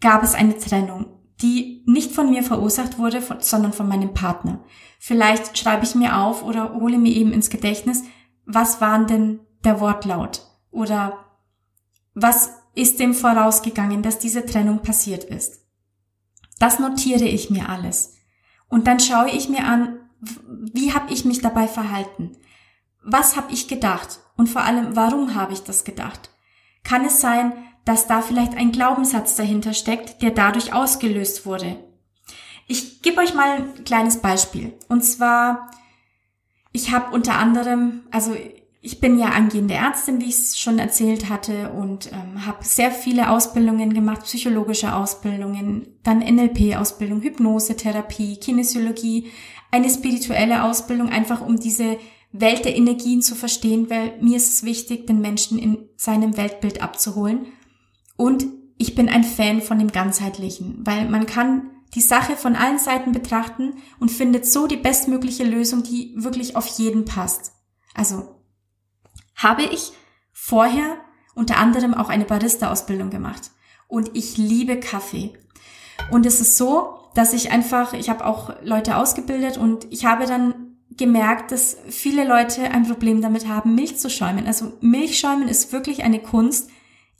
gab 0.00 0.22
es 0.22 0.34
eine 0.34 0.56
Trennung, 0.58 1.18
die 1.40 1.82
nicht 1.86 2.12
von 2.12 2.30
mir 2.30 2.42
verursacht 2.42 2.98
wurde, 2.98 3.22
sondern 3.40 3.72
von 3.72 3.88
meinem 3.88 4.14
Partner. 4.14 4.64
Vielleicht 4.98 5.58
schreibe 5.58 5.84
ich 5.84 5.94
mir 5.94 6.18
auf 6.18 6.44
oder 6.44 6.74
hole 6.74 6.98
mir 6.98 7.12
eben 7.12 7.32
ins 7.32 7.50
Gedächtnis, 7.50 8.02
was 8.44 8.80
waren 8.80 9.06
denn 9.06 9.40
der 9.64 9.80
Wortlaut? 9.80 10.46
Oder 10.70 11.24
was 12.14 12.52
ist 12.74 13.00
dem 13.00 13.14
vorausgegangen, 13.14 14.02
dass 14.02 14.18
diese 14.18 14.46
Trennung 14.46 14.80
passiert 14.80 15.24
ist? 15.24 15.61
Das 16.62 16.78
notiere 16.78 17.24
ich 17.24 17.50
mir 17.50 17.68
alles. 17.68 18.14
Und 18.68 18.86
dann 18.86 19.00
schaue 19.00 19.28
ich 19.28 19.48
mir 19.48 19.64
an, 19.66 19.98
wie 20.20 20.94
habe 20.94 21.12
ich 21.12 21.24
mich 21.24 21.40
dabei 21.40 21.66
verhalten? 21.66 22.36
Was 23.02 23.34
habe 23.34 23.52
ich 23.52 23.66
gedacht? 23.66 24.20
Und 24.36 24.48
vor 24.48 24.62
allem, 24.62 24.94
warum 24.94 25.34
habe 25.34 25.54
ich 25.54 25.64
das 25.64 25.82
gedacht? 25.82 26.30
Kann 26.84 27.04
es 27.04 27.20
sein, 27.20 27.52
dass 27.84 28.06
da 28.06 28.22
vielleicht 28.22 28.54
ein 28.54 28.70
Glaubenssatz 28.70 29.34
dahinter 29.34 29.74
steckt, 29.74 30.22
der 30.22 30.30
dadurch 30.30 30.72
ausgelöst 30.72 31.46
wurde? 31.46 31.82
Ich 32.68 33.02
gebe 33.02 33.20
euch 33.20 33.34
mal 33.34 33.56
ein 33.56 33.84
kleines 33.84 34.18
Beispiel. 34.18 34.72
Und 34.88 35.02
zwar, 35.02 35.68
ich 36.70 36.92
habe 36.92 37.12
unter 37.12 37.38
anderem, 37.38 38.04
also 38.12 38.36
ich 38.84 38.98
bin 38.98 39.16
ja 39.16 39.26
angehende 39.26 39.74
Ärztin, 39.74 40.20
wie 40.20 40.28
ich 40.28 40.34
es 40.34 40.58
schon 40.58 40.80
erzählt 40.80 41.28
hatte, 41.28 41.70
und 41.70 42.10
ähm, 42.10 42.44
habe 42.44 42.64
sehr 42.64 42.90
viele 42.90 43.30
Ausbildungen 43.30 43.94
gemacht, 43.94 44.24
psychologische 44.24 44.94
Ausbildungen, 44.94 45.86
dann 46.02 46.18
NLP-Ausbildung, 46.18 47.22
Hypnose, 47.22 47.76
Therapie, 47.76 48.38
Kinesiologie, 48.38 49.30
eine 49.70 49.88
spirituelle 49.88 50.64
Ausbildung, 50.64 51.10
einfach 51.10 51.40
um 51.40 51.60
diese 51.60 51.96
Welt 52.32 52.64
der 52.64 52.74
Energien 52.74 53.22
zu 53.22 53.36
verstehen, 53.36 53.88
weil 53.88 54.20
mir 54.20 54.36
ist 54.36 54.52
es 54.52 54.64
wichtig, 54.64 55.06
den 55.06 55.20
Menschen 55.20 55.60
in 55.60 55.88
seinem 55.96 56.36
Weltbild 56.36 56.82
abzuholen. 56.82 57.46
Und 58.16 58.46
ich 58.78 58.96
bin 58.96 59.08
ein 59.08 59.22
Fan 59.22 59.62
von 59.62 59.78
dem 59.78 59.92
Ganzheitlichen, 59.92 60.80
weil 60.84 61.08
man 61.08 61.26
kann 61.26 61.70
die 61.94 62.00
Sache 62.00 62.34
von 62.34 62.56
allen 62.56 62.78
Seiten 62.78 63.12
betrachten 63.12 63.74
und 64.00 64.10
findet 64.10 64.46
so 64.46 64.66
die 64.66 64.76
bestmögliche 64.76 65.44
Lösung, 65.44 65.84
die 65.84 66.14
wirklich 66.16 66.56
auf 66.56 66.66
jeden 66.78 67.04
passt. 67.04 67.52
Also 67.94 68.41
habe 69.42 69.62
ich 69.62 69.92
vorher 70.32 70.98
unter 71.34 71.58
anderem 71.58 71.94
auch 71.94 72.08
eine 72.08 72.24
Barista-Ausbildung 72.24 73.10
gemacht 73.10 73.50
und 73.88 74.10
ich 74.14 74.36
liebe 74.36 74.80
Kaffee. 74.80 75.32
Und 76.10 76.26
es 76.26 76.40
ist 76.40 76.56
so, 76.56 76.98
dass 77.14 77.32
ich 77.32 77.50
einfach, 77.50 77.92
ich 77.92 78.08
habe 78.08 78.26
auch 78.26 78.54
Leute 78.62 78.96
ausgebildet 78.96 79.58
und 79.58 79.86
ich 79.90 80.04
habe 80.04 80.26
dann 80.26 80.76
gemerkt, 80.96 81.52
dass 81.52 81.76
viele 81.88 82.26
Leute 82.26 82.62
ein 82.62 82.86
Problem 82.86 83.22
damit 83.22 83.48
haben, 83.48 83.74
Milch 83.74 83.98
zu 83.98 84.10
schäumen. 84.10 84.46
Also 84.46 84.72
Milchschäumen 84.80 85.48
ist 85.48 85.72
wirklich 85.72 86.04
eine 86.04 86.20
Kunst. 86.20 86.70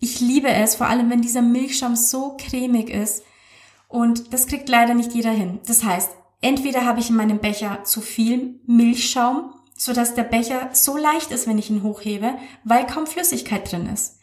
Ich 0.01 0.21
liebe 0.21 0.49
es, 0.49 0.75
vor 0.75 0.89
allem 0.89 1.11
wenn 1.11 1.23
dieser 1.23 1.43
Milchschaum 1.43 1.97
so 1.97 2.37
cremig 2.39 2.91
ist. 2.91 3.23
Und 3.89 4.33
das 4.33 4.47
kriegt 4.47 4.69
leider 4.69 4.95
nicht 4.95 5.13
jeder 5.13 5.31
hin. 5.31 5.61
Das 5.67 5.85
heißt, 5.85 6.11
entweder 6.41 6.85
habe 6.85 7.01
ich 7.01 7.11
in 7.11 7.17
meinem 7.17 7.39
Becher 7.39 7.85
zu 7.85 8.01
viel 8.01 8.61
Milchschaum, 8.67 9.53
sodass 9.83 10.15
der 10.15 10.23
Becher 10.23 10.71
so 10.73 10.97
leicht 10.97 11.33
ist, 11.33 11.49
wenn 11.49 11.59
ich 11.59 11.69
ihn 11.69 11.83
hochhebe, 11.83 12.35
weil 12.63 12.87
kaum 12.87 13.05
Flüssigkeit 13.05 13.71
drin 13.71 13.89
ist. 13.93 14.21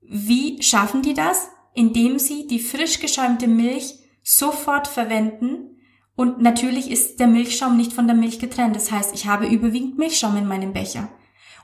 Wie 0.00 0.60
schaffen 0.60 1.02
die 1.02 1.14
das? 1.14 1.50
Indem 1.72 2.18
sie 2.18 2.48
die 2.48 2.58
frisch 2.58 2.98
geschäumte 2.98 3.46
Milch 3.46 3.94
sofort 4.24 4.88
verwenden 4.88 5.76
und 6.16 6.42
natürlich 6.42 6.90
ist 6.90 7.20
der 7.20 7.28
Milchschaum 7.28 7.76
nicht 7.76 7.92
von 7.92 8.08
der 8.08 8.16
Milch 8.16 8.40
getrennt. 8.40 8.74
Das 8.74 8.90
heißt, 8.90 9.14
ich 9.14 9.28
habe 9.28 9.46
überwiegend 9.46 9.98
Milchschaum 9.98 10.36
in 10.36 10.48
meinem 10.48 10.72
Becher. 10.72 11.08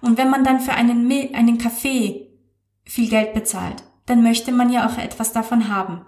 Und 0.01 0.17
wenn 0.17 0.31
man 0.31 0.45
dann 0.45 0.61
für 0.61 0.75
einen, 0.75 1.09
Mil 1.09 1.35
einen 1.35 1.59
Kaffee 1.59 2.29
viel 2.85 3.09
Geld 3.09 3.35
bezahlt, 3.35 3.83
dann 4.07 4.23
möchte 4.23 4.53
man 4.53 4.71
ja 4.71 4.89
auch 4.89 4.97
etwas 4.97 5.33
davon 5.33 5.75
haben. 5.75 6.07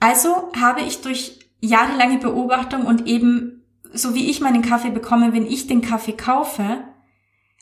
Also 0.00 0.52
habe 0.60 0.82
ich 0.82 1.00
durch 1.00 1.38
jahrelange 1.60 2.18
Beobachtung 2.18 2.84
und 2.84 3.06
eben 3.06 3.56
so 3.96 4.14
wie 4.14 4.30
ich 4.30 4.40
meinen 4.40 4.62
Kaffee 4.62 4.90
bekomme, 4.90 5.32
wenn 5.32 5.46
ich 5.46 5.66
den 5.66 5.82
Kaffee 5.82 6.12
kaufe, 6.12 6.84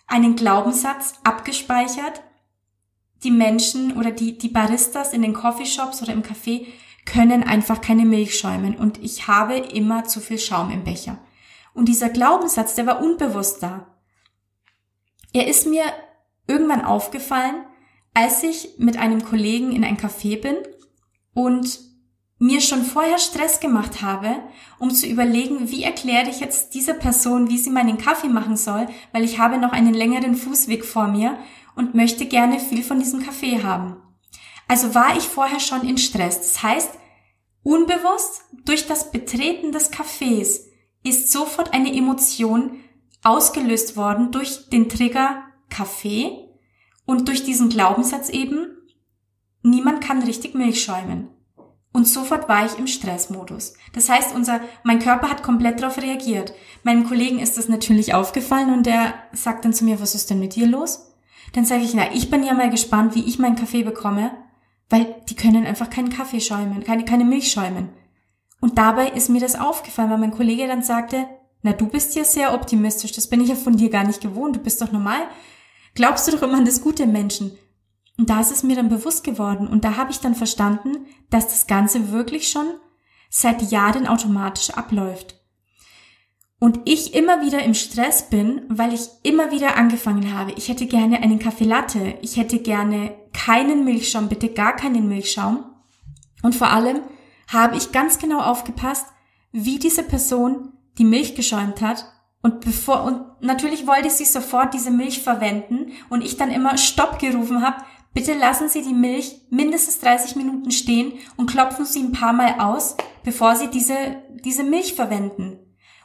einen 0.07 0.37
Glaubenssatz 0.37 1.15
abgespeichert. 1.25 2.23
Die 3.23 3.31
Menschen 3.31 3.97
oder 3.97 4.11
die, 4.11 4.37
die 4.37 4.49
Baristas 4.49 5.13
in 5.13 5.23
den 5.23 5.33
Coffeeshops 5.33 6.03
oder 6.03 6.13
im 6.13 6.23
Café 6.23 6.67
können 7.07 7.43
einfach 7.43 7.81
keine 7.81 8.05
Milch 8.05 8.39
schäumen 8.39 8.77
und 8.77 9.03
ich 9.03 9.29
habe 9.29 9.57
immer 9.57 10.05
zu 10.05 10.21
viel 10.21 10.39
Schaum 10.39 10.71
im 10.71 10.85
Becher. 10.85 11.19
Und 11.73 11.89
dieser 11.89 12.09
Glaubenssatz, 12.09 12.75
der 12.75 12.87
war 12.87 13.01
unbewusst 13.01 13.63
da. 13.63 13.87
Er 15.33 15.49
ist 15.49 15.67
mir 15.67 15.85
irgendwann 16.47 16.85
aufgefallen, 16.85 17.65
als 18.15 18.43
ich 18.43 18.77
mit 18.79 18.97
einem 18.97 19.25
Kollegen 19.25 19.73
in 19.73 19.85
ein 19.85 19.97
Café 19.97 20.41
bin 20.41 20.57
und 21.35 21.81
mir 22.45 22.61
schon 22.61 22.85
vorher 22.85 23.19
Stress 23.19 23.59
gemacht 23.59 24.03
habe, 24.03 24.37
um 24.79 24.91
zu 24.91 25.07
überlegen, 25.07 25.71
wie 25.71 25.83
erkläre 25.83 26.29
ich 26.29 26.41
jetzt 26.41 26.75
dieser 26.75 26.93
Person, 26.93 27.49
wie 27.49 27.57
sie 27.57 27.71
meinen 27.71 27.97
Kaffee 27.97 28.29
machen 28.29 28.59
soll, 28.59 28.87
weil 29.13 29.25
ich 29.25 29.39
habe 29.39 29.57
noch 29.57 29.73
einen 29.73 29.95
längeren 29.95 30.35
Fußweg 30.35 30.85
vor 30.85 31.09
mir 31.09 31.39
und 31.75 31.95
möchte 31.95 32.27
gerne 32.27 32.61
viel 32.61 32.83
von 32.83 32.99
diesem 32.99 33.25
Kaffee 33.25 33.63
haben. 33.63 33.97
Also 34.69 34.95
war 34.95 35.17
ich 35.17 35.25
vorher 35.25 35.59
schon 35.59 35.89
in 35.89 35.97
Stress. 35.97 36.39
Das 36.39 36.63
heißt, 36.63 36.91
unbewusst 37.63 38.45
durch 38.67 38.87
das 38.87 39.11
Betreten 39.11 39.73
des 39.73 39.91
Cafés 39.91 40.67
ist 41.03 41.33
sofort 41.33 41.73
eine 41.73 41.97
Emotion 41.97 42.79
ausgelöst 43.23 43.97
worden 43.97 44.33
durch 44.33 44.69
den 44.69 44.91
Trigger 44.91 45.45
Kaffee 45.71 46.47
und 47.07 47.27
durch 47.27 47.43
diesen 47.43 47.71
Glaubenssatz 47.71 48.29
eben, 48.29 48.67
niemand 49.63 50.03
kann 50.05 50.23
richtig 50.23 50.55
Milch 50.55 50.83
schäumen. 50.83 51.34
Und 51.95 52.09
sofort 52.09 52.49
war 52.49 52.67
ich 52.67 52.77
im 52.77 52.89
Stressmodus. 52.89 53.75
Das 53.93 54.09
heißt, 54.09 54.35
unser, 54.35 54.61
mein 54.83 54.99
Körper 54.99 55.31
hat 55.31 55.45
komplett 55.45 55.81
darauf 55.81 55.97
reagiert. 56.03 56.53
Meinem 56.83 57.05
Kollegen 57.05 57.39
ist 57.39 57.57
das 57.57 57.69
natürlich 57.69 58.15
aufgefallen 58.15 58.75
und 58.75 58.85
der 58.85 59.15
sagt 59.33 59.65
dann 59.65 59.73
zu 59.73 59.85
mir, 59.85 60.01
was 60.01 60.17
ist 60.17 60.29
denn 60.29 60.41
mit 60.41 60.57
dir 60.57 60.67
los? 60.67 61.13
Dann 61.53 61.65
sage 61.65 61.85
ich, 61.85 61.95
na, 61.95 62.13
ich 62.13 62.31
bin 62.31 62.43
ja 62.43 62.53
mal 62.53 62.69
gespannt, 62.69 63.15
wie 63.15 63.23
ich 63.23 63.39
meinen 63.39 63.55
Kaffee 63.55 63.85
bekomme, 63.85 64.33
weil 64.91 65.07
die 65.29 65.37
können 65.37 65.67
einfach 65.67 65.89
keinen 65.89 66.11
Kaffee 66.11 66.41
schäumen, 66.41 66.83
keine, 66.83 67.05
keine 67.05 67.25
Milch 67.25 67.53
schäumen. 67.53 67.91
Und 68.61 68.77
dabei 68.77 69.11
ist 69.11 69.31
mir 69.31 69.41
das 69.41 69.55
aufgefallen, 69.55 70.11
weil 70.11 70.19
mein 70.19 70.35
Kollege 70.35 70.67
dann 70.67 70.83
sagte, 70.83 71.29
na, 71.63 71.75
du 71.75 71.87
bist 71.87 72.17
ja 72.17 72.25
sehr 72.25 72.55
optimistisch, 72.55 73.13
das 73.13 73.29
bin 73.29 73.41
ich 73.41 73.51
ja 73.51 73.55
von 73.55 73.77
dir 73.77 73.89
gar 73.89 74.03
nicht 74.03 74.21
gewohnt, 74.21 74.57
du 74.57 74.61
bist 74.61 74.83
doch 74.83 74.91
normal. 74.91 75.29
Glaubst 75.95 76.27
du 76.27 76.33
doch 76.33 76.43
immer 76.43 76.59
an 76.59 76.65
das 76.65 76.81
gute 76.81 77.07
Menschen. 77.07 77.57
Und 78.19 78.31
da 78.31 78.41
ist 78.41 78.53
es 78.53 78.63
mir 78.63 78.77
dann 78.77 78.89
bewusst 78.89 79.25
geworden 79.25 79.67
und 79.67 79.85
da 79.85 79.97
habe 79.97 80.13
ich 80.13 80.21
dann 80.21 80.35
verstanden, 80.35 81.07
dass 81.31 81.49
das 81.49 81.67
Ganze 81.67 82.13
wirklich 82.13 82.49
schon 82.49 82.67
seit 83.29 83.73
Jahren 83.73 84.07
automatisch 84.07 84.71
abläuft. 84.71 85.41
Und 86.61 86.81
ich 86.85 87.15
immer 87.15 87.45
wieder 87.45 87.63
im 87.63 87.75
Stress 87.75 88.31
bin, 88.31 88.63
weil 88.69 88.95
ich 88.95 89.09
immer 89.23 89.51
wieder 89.51 89.77
angefangen 89.77 90.33
habe. 90.33 90.53
Ich 90.53 90.69
hätte 90.69 90.87
gerne 90.87 91.21
einen 91.21 91.39
Kaffee 91.39 91.65
Latte. 91.65 92.17
Ich 92.23 92.37
hätte 92.39 92.59
gerne 92.59 93.15
keinen 93.35 93.85
Milchschaum, 93.85 94.29
bitte 94.29 94.49
gar 94.49 94.75
keinen 94.75 95.09
Milchschaum. 95.09 95.65
Und 96.43 96.55
vor 96.55 96.69
allem 96.69 97.03
habe 97.53 97.77
ich 97.77 97.93
ganz 97.93 98.19
genau 98.19 98.41
aufgepasst, 98.41 99.07
wie 99.53 99.79
diese 99.79 100.05
Person 100.05 100.73
die 100.97 101.05
Milch 101.05 101.35
geschäumt 101.35 101.83
hat. 101.83 102.07
Und 102.41 102.61
bevor, 102.61 103.03
und 103.05 103.43
natürlich 103.43 103.87
wollte 103.87 104.11
sie 104.11 104.25
sofort 104.25 104.73
diese 104.73 104.91
Milch 104.91 105.23
verwenden 105.23 105.93
und 106.09 106.23
ich 106.23 106.37
dann 106.37 106.51
immer 106.51 106.79
Stopp 106.79 107.19
gerufen 107.19 107.63
habe, 107.63 107.85
Bitte 108.15 108.35
lassen 108.35 108.69
Sie 108.69 108.83
die 108.83 108.95
Milch 108.95 109.43
mindestens 109.51 109.99
30 109.99 110.37
Minuten 110.37 110.71
stehen 110.71 111.15
und 111.37 111.51
klopfen 111.51 111.85
Sie 111.85 112.01
ein 112.01 112.13
paar 112.13 112.33
Mal 112.33 112.61
aus, 112.61 112.97
bevor 113.25 113.57
Sie 113.57 113.69
diese, 113.69 114.23
diese 114.31 114.63
Milch 114.63 114.95
verwenden. 114.95 115.59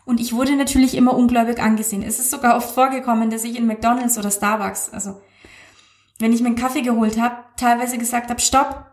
Und 0.05 0.19
ich 0.19 0.33
wurde 0.33 0.55
natürlich 0.55 0.95
immer 0.95 1.13
ungläubig 1.13 1.61
angesehen. 1.61 2.01
Es 2.01 2.17
ist 2.17 2.31
sogar 2.31 2.57
oft 2.57 2.71
vorgekommen, 2.71 3.29
dass 3.29 3.43
ich 3.43 3.55
in 3.55 3.67
McDonald's 3.67 4.17
oder 4.17 4.31
Starbucks, 4.31 4.89
also 4.89 5.21
wenn 6.17 6.33
ich 6.33 6.41
mir 6.41 6.47
einen 6.47 6.55
Kaffee 6.55 6.81
geholt 6.81 7.21
habe, 7.21 7.35
teilweise 7.57 7.99
gesagt 7.99 8.29
habe, 8.29 8.41
stopp, 8.41 8.85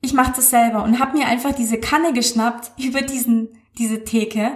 ich 0.00 0.12
mache 0.12 0.32
das 0.34 0.50
selber 0.50 0.82
und 0.82 0.98
habe 0.98 1.16
mir 1.16 1.26
einfach 1.26 1.52
diese 1.52 1.78
Kanne 1.78 2.12
geschnappt 2.12 2.72
über 2.84 3.00
diesen 3.00 3.56
diese 3.78 4.04
Theke 4.04 4.52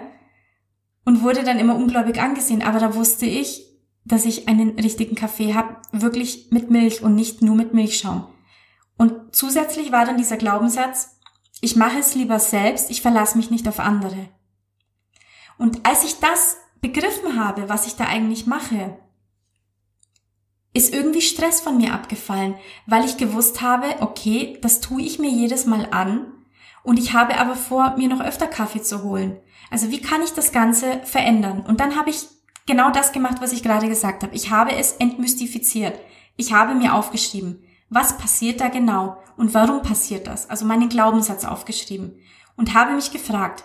und 1.04 1.22
wurde 1.22 1.44
dann 1.44 1.58
immer 1.58 1.76
ungläubig 1.76 2.20
angesehen. 2.20 2.62
Aber 2.62 2.78
da 2.78 2.94
wusste 2.94 3.26
ich, 3.26 3.69
dass 4.04 4.24
ich 4.24 4.48
einen 4.48 4.78
richtigen 4.78 5.14
Kaffee 5.14 5.54
habe, 5.54 5.76
wirklich 5.92 6.48
mit 6.50 6.70
Milch 6.70 7.02
und 7.02 7.14
nicht 7.14 7.42
nur 7.42 7.54
mit 7.54 7.74
Milchschaum. 7.74 8.26
Und 8.96 9.34
zusätzlich 9.34 9.92
war 9.92 10.04
dann 10.04 10.18
dieser 10.18 10.36
Glaubenssatz, 10.36 11.16
ich 11.60 11.76
mache 11.76 11.98
es 11.98 12.14
lieber 12.14 12.38
selbst, 12.38 12.90
ich 12.90 13.02
verlasse 13.02 13.36
mich 13.36 13.50
nicht 13.50 13.68
auf 13.68 13.80
andere. 13.80 14.28
Und 15.58 15.86
als 15.86 16.04
ich 16.04 16.18
das 16.20 16.56
begriffen 16.80 17.38
habe, 17.38 17.68
was 17.68 17.86
ich 17.86 17.96
da 17.96 18.06
eigentlich 18.06 18.46
mache, 18.46 18.98
ist 20.72 20.94
irgendwie 20.94 21.20
Stress 21.20 21.60
von 21.60 21.76
mir 21.76 21.92
abgefallen, 21.92 22.54
weil 22.86 23.04
ich 23.04 23.16
gewusst 23.16 23.60
habe, 23.60 23.86
okay, 24.00 24.58
das 24.62 24.80
tue 24.80 25.02
ich 25.02 25.18
mir 25.18 25.30
jedes 25.30 25.66
Mal 25.66 25.88
an 25.90 26.32
und 26.82 26.98
ich 26.98 27.12
habe 27.12 27.38
aber 27.38 27.56
vor, 27.56 27.96
mir 27.96 28.08
noch 28.08 28.20
öfter 28.20 28.46
Kaffee 28.46 28.82
zu 28.82 29.02
holen. 29.02 29.38
Also 29.70 29.90
wie 29.90 30.00
kann 30.00 30.22
ich 30.22 30.32
das 30.32 30.52
Ganze 30.52 31.00
verändern? 31.04 31.64
Und 31.66 31.80
dann 31.80 31.96
habe 31.96 32.10
ich 32.10 32.26
genau 32.70 32.90
das 32.90 33.10
gemacht, 33.10 33.38
was 33.40 33.52
ich 33.52 33.64
gerade 33.64 33.88
gesagt 33.88 34.22
habe. 34.22 34.34
Ich 34.34 34.50
habe 34.50 34.72
es 34.72 34.92
entmystifiziert. 34.92 35.98
Ich 36.36 36.52
habe 36.52 36.76
mir 36.76 36.94
aufgeschrieben, 36.94 37.64
was 37.88 38.16
passiert 38.16 38.60
da 38.60 38.68
genau 38.68 39.20
und 39.36 39.54
warum 39.54 39.82
passiert 39.82 40.28
das? 40.28 40.48
Also 40.48 40.64
meinen 40.64 40.88
Glaubenssatz 40.88 41.44
aufgeschrieben 41.44 42.20
und 42.56 42.72
habe 42.74 42.92
mich 42.92 43.10
gefragt, 43.10 43.64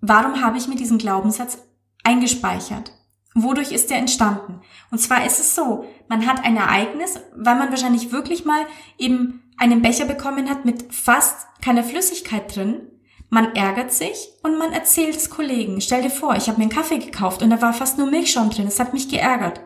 warum 0.00 0.40
habe 0.40 0.58
ich 0.58 0.68
mir 0.68 0.76
diesen 0.76 0.98
Glaubenssatz 0.98 1.58
eingespeichert? 2.04 2.92
Wodurch 3.34 3.72
ist 3.72 3.90
der 3.90 3.98
entstanden? 3.98 4.60
Und 4.92 4.98
zwar 4.98 5.26
ist 5.26 5.40
es 5.40 5.56
so, 5.56 5.84
man 6.08 6.24
hat 6.24 6.44
ein 6.44 6.56
Ereignis, 6.56 7.18
weil 7.34 7.56
man 7.56 7.70
wahrscheinlich 7.70 8.12
wirklich 8.12 8.44
mal 8.44 8.64
eben 8.96 9.42
einen 9.58 9.82
Becher 9.82 10.04
bekommen 10.04 10.48
hat 10.48 10.64
mit 10.64 10.94
fast 10.94 11.48
keiner 11.60 11.82
Flüssigkeit 11.82 12.54
drin 12.54 12.86
man 13.30 13.54
ärgert 13.54 13.92
sich 13.92 14.28
und 14.42 14.58
man 14.58 14.72
erzählt 14.72 15.16
es 15.16 15.28
Kollegen. 15.28 15.80
Stell 15.80 16.02
dir 16.02 16.10
vor, 16.10 16.36
ich 16.36 16.48
habe 16.48 16.58
mir 16.58 16.64
einen 16.64 16.72
Kaffee 16.72 16.98
gekauft 16.98 17.42
und 17.42 17.50
da 17.50 17.60
war 17.60 17.74
fast 17.74 17.98
nur 17.98 18.10
Milchschaum 18.10 18.50
drin. 18.50 18.66
Es 18.66 18.80
hat 18.80 18.94
mich 18.94 19.08
geärgert. 19.08 19.60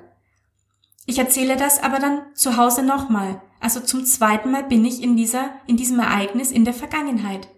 Ich 1.07 1.19
erzähle 1.19 1.57
das 1.57 1.83
aber 1.83 1.99
dann 1.99 2.23
zu 2.35 2.57
Hause 2.57 2.83
nochmal. 2.83 3.41
Also 3.61 3.81
zum 3.81 4.05
zweiten 4.05 4.51
Mal 4.51 4.65
bin 4.65 4.85
ich 4.85 5.03
in 5.03 5.17
dieser, 5.17 5.51
in 5.67 5.77
diesem 5.77 6.01
Ereignis 6.01 6.51
in 6.51 6.65
der 6.65 6.75
Vergangenheit. 6.75 7.49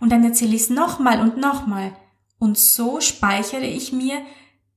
Und 0.00 0.10
dann 0.10 0.24
erzähle 0.24 0.54
ich 0.54 0.62
es 0.62 0.70
nochmal 0.70 1.20
und 1.20 1.36
nochmal. 1.36 1.96
Und 2.38 2.56
so 2.56 3.00
speichere 3.00 3.66
ich 3.66 3.92
mir 3.92 4.22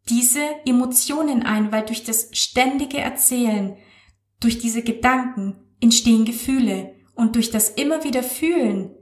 diese 0.09 0.41
Emotionen 0.65 1.43
ein, 1.43 1.71
weil 1.71 1.85
durch 1.85 2.03
das 2.03 2.29
ständige 2.31 2.97
Erzählen, 2.97 3.77
durch 4.39 4.57
diese 4.57 4.81
Gedanken 4.81 5.55
entstehen 5.79 6.25
Gefühle. 6.25 6.95
Und 7.13 7.35
durch 7.35 7.51
das 7.51 7.69
immer 7.69 8.03
wieder 8.03 8.23
Fühlen 8.23 8.95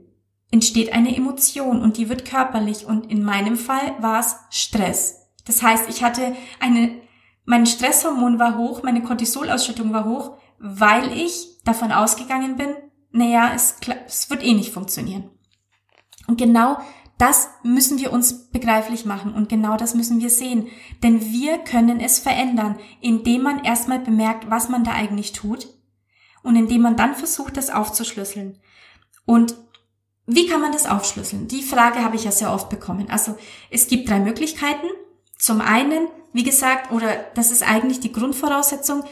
entsteht 0.50 0.92
eine 0.92 1.16
Emotion 1.16 1.80
und 1.80 1.96
die 1.96 2.08
wird 2.08 2.24
körperlich 2.24 2.86
und 2.86 3.10
in 3.10 3.22
meinem 3.22 3.56
Fall 3.56 3.94
war 4.00 4.20
es 4.20 4.36
Stress. 4.50 5.28
Das 5.46 5.62
heißt, 5.62 5.88
ich 5.88 6.02
hatte 6.02 6.34
eine, 6.58 7.00
mein 7.44 7.66
Stresshormon 7.66 8.38
war 8.38 8.56
hoch, 8.56 8.82
meine 8.82 9.02
Cortisolausschüttung 9.02 9.92
war 9.92 10.04
hoch, 10.04 10.36
weil 10.58 11.12
ich 11.16 11.58
davon 11.64 11.92
ausgegangen 11.92 12.56
bin, 12.56 12.74
naja, 13.12 13.52
es, 13.54 13.76
es 14.06 14.30
wird 14.30 14.44
eh 14.44 14.54
nicht 14.54 14.72
funktionieren. 14.72 15.30
Und 16.26 16.38
genau 16.38 16.78
das 17.18 17.50
müssen 17.62 17.98
wir 17.98 18.12
uns 18.12 18.50
begreiflich 18.50 19.04
machen 19.04 19.34
und 19.34 19.48
genau 19.48 19.76
das 19.76 19.94
müssen 19.94 20.20
wir 20.20 20.30
sehen. 20.30 20.68
Denn 21.02 21.20
wir 21.32 21.58
können 21.58 22.00
es 22.00 22.18
verändern, 22.18 22.78
indem 23.00 23.42
man 23.42 23.62
erstmal 23.62 23.98
bemerkt, 23.98 24.48
was 24.48 24.68
man 24.68 24.84
da 24.84 24.92
eigentlich 24.92 25.32
tut 25.32 25.68
und 26.42 26.56
indem 26.56 26.82
man 26.82 26.96
dann 26.96 27.14
versucht, 27.14 27.56
das 27.56 27.68
aufzuschlüsseln. 27.68 28.58
Und 29.26 29.54
wie 30.32 30.46
kann 30.46 30.60
man 30.60 30.72
das 30.72 30.86
aufschlüsseln? 30.86 31.48
Die 31.48 31.62
Frage 31.62 32.04
habe 32.04 32.14
ich 32.14 32.24
ja 32.24 32.30
sehr 32.30 32.52
oft 32.52 32.68
bekommen. 32.68 33.10
Also 33.10 33.36
es 33.68 33.88
gibt 33.88 34.08
drei 34.08 34.20
Möglichkeiten. 34.20 34.86
Zum 35.38 35.60
einen, 35.60 36.06
wie 36.32 36.44
gesagt, 36.44 36.92
oder 36.92 37.08
das 37.34 37.50
ist 37.50 37.68
eigentlich 37.68 37.98
die 37.98 38.12
Grundvoraussetzung, 38.12 39.02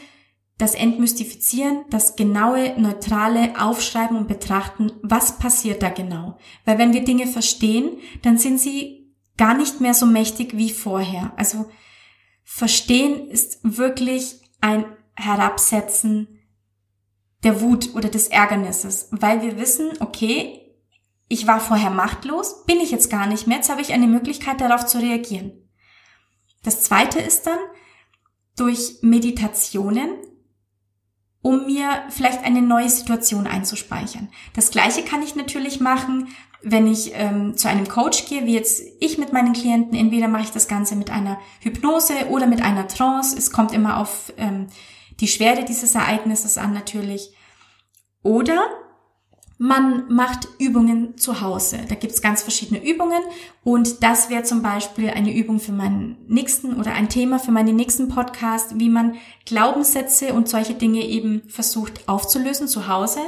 das 0.57 0.75
Entmystifizieren, 0.75 1.85
das 1.89 2.15
genaue, 2.15 2.79
neutrale 2.79 3.59
Aufschreiben 3.59 4.17
und 4.17 4.27
Betrachten, 4.27 4.91
was 5.01 5.39
passiert 5.39 5.83
da 5.83 5.89
genau. 5.89 6.37
Weil 6.65 6.77
wenn 6.77 6.93
wir 6.93 7.03
Dinge 7.03 7.27
verstehen, 7.27 7.97
dann 8.21 8.37
sind 8.37 8.59
sie 8.59 9.13
gar 9.37 9.55
nicht 9.55 9.81
mehr 9.81 9.93
so 9.93 10.05
mächtig 10.05 10.55
wie 10.55 10.69
vorher. 10.69 11.33
Also 11.35 11.69
verstehen 12.43 13.29
ist 13.29 13.59
wirklich 13.63 14.41
ein 14.61 14.85
Herabsetzen 15.15 16.39
der 17.43 17.61
Wut 17.61 17.95
oder 17.95 18.09
des 18.09 18.27
Ärgernisses, 18.27 19.09
weil 19.11 19.41
wir 19.41 19.57
wissen, 19.57 19.91
okay, 19.99 20.68
ich 21.29 21.47
war 21.47 21.61
vorher 21.61 21.91
machtlos, 21.91 22.65
bin 22.65 22.79
ich 22.79 22.91
jetzt 22.91 23.09
gar 23.09 23.27
nicht 23.27 23.47
mehr, 23.47 23.57
jetzt 23.57 23.69
habe 23.69 23.81
ich 23.81 23.93
eine 23.93 24.07
Möglichkeit 24.07 24.59
darauf 24.59 24.85
zu 24.85 24.97
reagieren. 24.97 25.53
Das 26.63 26.81
zweite 26.81 27.19
ist 27.19 27.47
dann, 27.47 27.59
durch 28.57 28.97
Meditationen 29.01 30.09
um 31.41 31.65
mir 31.65 32.03
vielleicht 32.09 32.43
eine 32.43 32.61
neue 32.61 32.89
Situation 32.89 33.47
einzuspeichern. 33.47 34.29
Das 34.53 34.71
gleiche 34.71 35.03
kann 35.03 35.23
ich 35.23 35.35
natürlich 35.35 35.79
machen, 35.79 36.27
wenn 36.61 36.85
ich 36.85 37.11
ähm, 37.13 37.55
zu 37.55 37.69
einem 37.69 37.87
Coach 37.87 38.25
gehe, 38.25 38.45
wie 38.45 38.53
jetzt 38.53 38.81
ich 38.99 39.17
mit 39.17 39.31
meinen 39.31 39.53
Klienten. 39.53 39.97
Entweder 39.97 40.27
mache 40.27 40.43
ich 40.43 40.51
das 40.51 40.67
Ganze 40.67 40.97
mit 40.97 41.09
einer 41.09 41.39
Hypnose 41.61 42.27
oder 42.29 42.47
mit 42.47 42.61
einer 42.61 42.89
Trance. 42.89 43.37
Es 43.37 43.51
kommt 43.51 43.71
immer 43.71 43.97
auf 43.97 44.33
ähm, 44.35 44.67
die 45.21 45.29
Schwere 45.29 45.63
dieses 45.63 45.95
Ereignisses 45.95 46.57
an 46.57 46.73
natürlich. 46.73 47.33
Oder 48.21 48.61
man 49.61 50.05
macht 50.07 50.47
Übungen 50.57 51.17
zu 51.17 51.41
Hause. 51.41 51.79
Da 51.89 51.95
gibt's 51.95 52.21
ganz 52.21 52.43
verschiedene 52.43 52.81
Übungen 52.81 53.21
und 53.61 54.03
das 54.03 54.29
wäre 54.29 54.43
zum 54.43 54.61
Beispiel 54.61 55.09
eine 55.09 55.35
Übung 55.35 55.59
für 55.59 55.73
meinen 55.73 56.17
nächsten 56.27 56.79
oder 56.79 56.93
ein 56.93 57.09
Thema 57.09 57.39
für 57.39 57.51
meinen 57.51 57.75
nächsten 57.75 58.07
Podcast, 58.07 58.79
wie 58.79 58.87
man 58.87 59.15
Glaubenssätze 59.45 60.33
und 60.33 60.47
solche 60.47 60.75
Dinge 60.75 61.05
eben 61.05 61.43
versucht 61.49 62.07
aufzulösen 62.07 62.69
zu 62.69 62.87
Hause. 62.87 63.19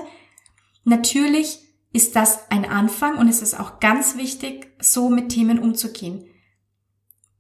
Natürlich 0.86 1.60
ist 1.92 2.16
das 2.16 2.50
ein 2.50 2.64
Anfang 2.64 3.18
und 3.18 3.28
es 3.28 3.42
ist 3.42 3.60
auch 3.60 3.82
ganz 3.82 4.16
wichtig, 4.16 4.72
so 4.80 5.10
mit 5.10 5.30
Themen 5.34 5.60
umzugehen. 5.60 6.24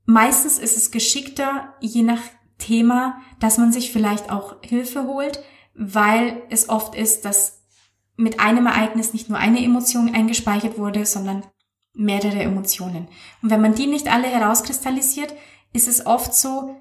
Meistens 0.04 0.60
ist 0.60 0.76
es 0.76 0.92
geschickter, 0.92 1.76
je 1.80 2.04
nach 2.04 2.22
Thema, 2.58 3.22
dass 3.40 3.58
man 3.58 3.72
sich 3.72 3.94
vielleicht 3.94 4.30
auch 4.30 4.58
Hilfe 4.62 5.08
holt, 5.08 5.42
weil 5.76 6.44
es 6.50 6.68
oft 6.68 6.94
ist, 6.94 7.24
dass 7.24 7.61
mit 8.18 8.40
einem 8.40 8.68
Ereignis 8.68 9.14
nicht 9.14 9.30
nur 9.30 9.38
eine 9.38 9.64
Emotion 9.64 10.14
eingespeichert 10.14 10.78
wurde, 10.78 11.06
sondern 11.06 11.44
mehrere 11.94 12.42
Emotionen. 12.42 13.08
Und 13.42 13.50
wenn 13.50 13.62
man 13.62 13.76
die 13.76 13.88
nicht 13.88 14.12
alle 14.12 14.28
herauskristallisiert, 14.28 15.34
ist 15.74 15.88
es 15.88 16.06
oft 16.06 16.34
so, 16.34 16.76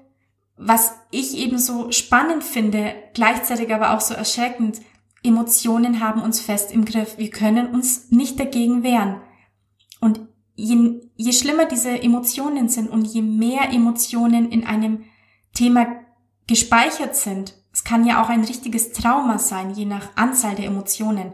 was 0.57 0.93
ich 1.09 1.37
eben 1.37 1.57
so 1.57 1.91
spannend 1.91 2.43
finde, 2.43 2.93
gleichzeitig 3.13 3.73
aber 3.73 3.95
auch 3.95 4.01
so 4.01 4.13
erschreckend, 4.13 4.81
Emotionen 5.23 5.99
haben 5.99 6.21
uns 6.21 6.39
fest 6.39 6.71
im 6.71 6.85
Griff. 6.85 7.17
Wir 7.17 7.29
können 7.29 7.67
uns 7.67 8.11
nicht 8.11 8.39
dagegen 8.39 8.83
wehren. 8.83 9.21
Und 9.99 10.21
je, 10.55 11.01
je 11.15 11.31
schlimmer 11.31 11.65
diese 11.65 12.01
Emotionen 12.01 12.69
sind 12.69 12.89
und 12.89 13.05
je 13.05 13.21
mehr 13.21 13.71
Emotionen 13.71 14.51
in 14.51 14.65
einem 14.65 15.03
Thema 15.53 15.87
gespeichert 16.47 17.15
sind, 17.15 17.60
es 17.73 17.83
kann 17.83 18.05
ja 18.05 18.21
auch 18.21 18.29
ein 18.29 18.43
richtiges 18.43 18.91
Trauma 18.91 19.39
sein, 19.39 19.73
je 19.73 19.85
nach 19.85 20.15
Anzahl 20.15 20.55
der 20.55 20.65
Emotionen. 20.65 21.33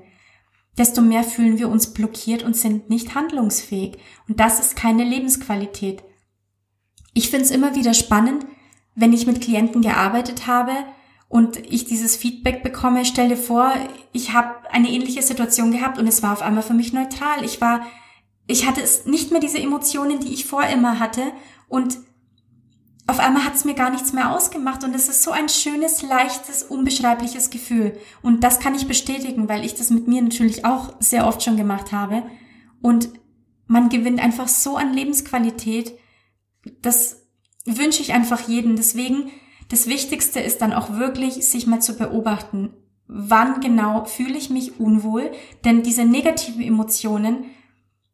Desto 0.77 1.01
mehr 1.01 1.23
fühlen 1.23 1.57
wir 1.57 1.69
uns 1.69 1.93
blockiert 1.93 2.43
und 2.43 2.55
sind 2.55 2.89
nicht 2.89 3.15
handlungsfähig. 3.15 3.97
Und 4.27 4.39
das 4.39 4.59
ist 4.59 4.75
keine 4.75 5.03
Lebensqualität. 5.03 6.03
Ich 7.13 7.31
finde 7.31 7.45
es 7.45 7.51
immer 7.51 7.75
wieder 7.75 7.95
spannend, 7.95 8.45
wenn 8.93 9.13
ich 9.13 9.25
mit 9.25 9.41
Klienten 9.41 9.81
gearbeitet 9.81 10.45
habe 10.45 10.71
und 11.29 11.57
ich 11.57 11.85
dieses 11.85 12.15
Feedback 12.15 12.61
bekomme, 12.61 13.05
stell 13.05 13.29
dir 13.29 13.37
vor, 13.37 13.73
ich 14.11 14.33
habe 14.33 14.69
eine 14.71 14.89
ähnliche 14.89 15.23
Situation 15.23 15.71
gehabt 15.71 15.97
und 15.97 16.07
es 16.07 16.21
war 16.21 16.33
auf 16.33 16.43
einmal 16.43 16.63
für 16.63 16.73
mich 16.75 16.93
neutral. 16.93 17.43
Ich 17.43 17.59
war, 17.59 17.85
ich 18.45 18.67
hatte 18.67 18.81
es 18.81 19.05
nicht 19.05 19.31
mehr 19.31 19.41
diese 19.41 19.59
Emotionen, 19.59 20.19
die 20.19 20.33
ich 20.33 20.45
vorher 20.45 20.73
immer 20.73 20.99
hatte 20.99 21.23
und 21.67 21.97
auf 23.07 23.19
einmal 23.19 23.45
hat 23.45 23.55
es 23.55 23.63
mir 23.63 23.73
gar 23.73 23.89
nichts 23.89 24.11
mehr 24.11 24.31
ausgemacht 24.35 24.83
und 24.83 24.93
es 24.93 25.07
ist 25.07 25.23
so 25.23 25.31
ein 25.31 25.47
schönes, 25.47 26.01
leichtes, 26.01 26.63
unbeschreibliches 26.63 27.49
Gefühl. 27.49 27.97
Und 28.21 28.43
das 28.43 28.59
kann 28.59 28.75
ich 28.75 28.87
bestätigen, 28.87 29.47
weil 29.47 29.63
ich 29.63 29.75
das 29.75 29.89
mit 29.89 30.09
mir 30.09 30.21
natürlich 30.21 30.65
auch 30.65 30.93
sehr 30.99 31.25
oft 31.25 31.41
schon 31.41 31.55
gemacht 31.55 31.93
habe. 31.93 32.23
Und 32.81 33.09
man 33.65 33.87
gewinnt 33.87 34.19
einfach 34.19 34.49
so 34.49 34.75
an 34.75 34.93
Lebensqualität. 34.93 35.97
Das 36.81 37.27
wünsche 37.65 38.01
ich 38.01 38.11
einfach 38.11 38.47
jedem. 38.49 38.75
Deswegen, 38.75 39.31
das 39.69 39.87
Wichtigste 39.87 40.41
ist 40.41 40.61
dann 40.61 40.73
auch 40.73 40.91
wirklich, 40.91 41.47
sich 41.47 41.65
mal 41.65 41.81
zu 41.81 41.97
beobachten. 41.97 42.73
Wann 43.07 43.61
genau 43.61 44.03
fühle 44.03 44.37
ich 44.37 44.49
mich 44.49 44.81
unwohl? 44.81 45.31
Denn 45.63 45.81
diese 45.81 46.03
negativen 46.03 46.61
Emotionen, 46.61 47.45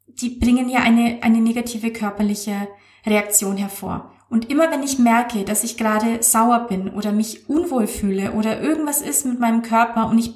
die 0.07 0.29
bringen 0.29 0.69
ja 0.69 0.81
eine, 0.81 1.17
eine 1.23 1.41
negative 1.41 1.91
körperliche 1.91 2.67
Reaktion 3.07 3.57
hervor. 3.57 4.12
Und 4.33 4.49
immer 4.49 4.71
wenn 4.71 4.81
ich 4.81 4.97
merke, 4.97 5.43
dass 5.43 5.63
ich 5.63 5.77
gerade 5.77 6.23
sauer 6.23 6.65
bin 6.67 6.89
oder 6.89 7.11
mich 7.11 7.47
unwohl 7.51 7.85
fühle 7.85 8.31
oder 8.31 8.59
irgendwas 8.61 8.99
ist 8.99 9.27
mit 9.27 9.39
meinem 9.39 9.61
Körper 9.61 10.07
und 10.07 10.17
ich 10.17 10.33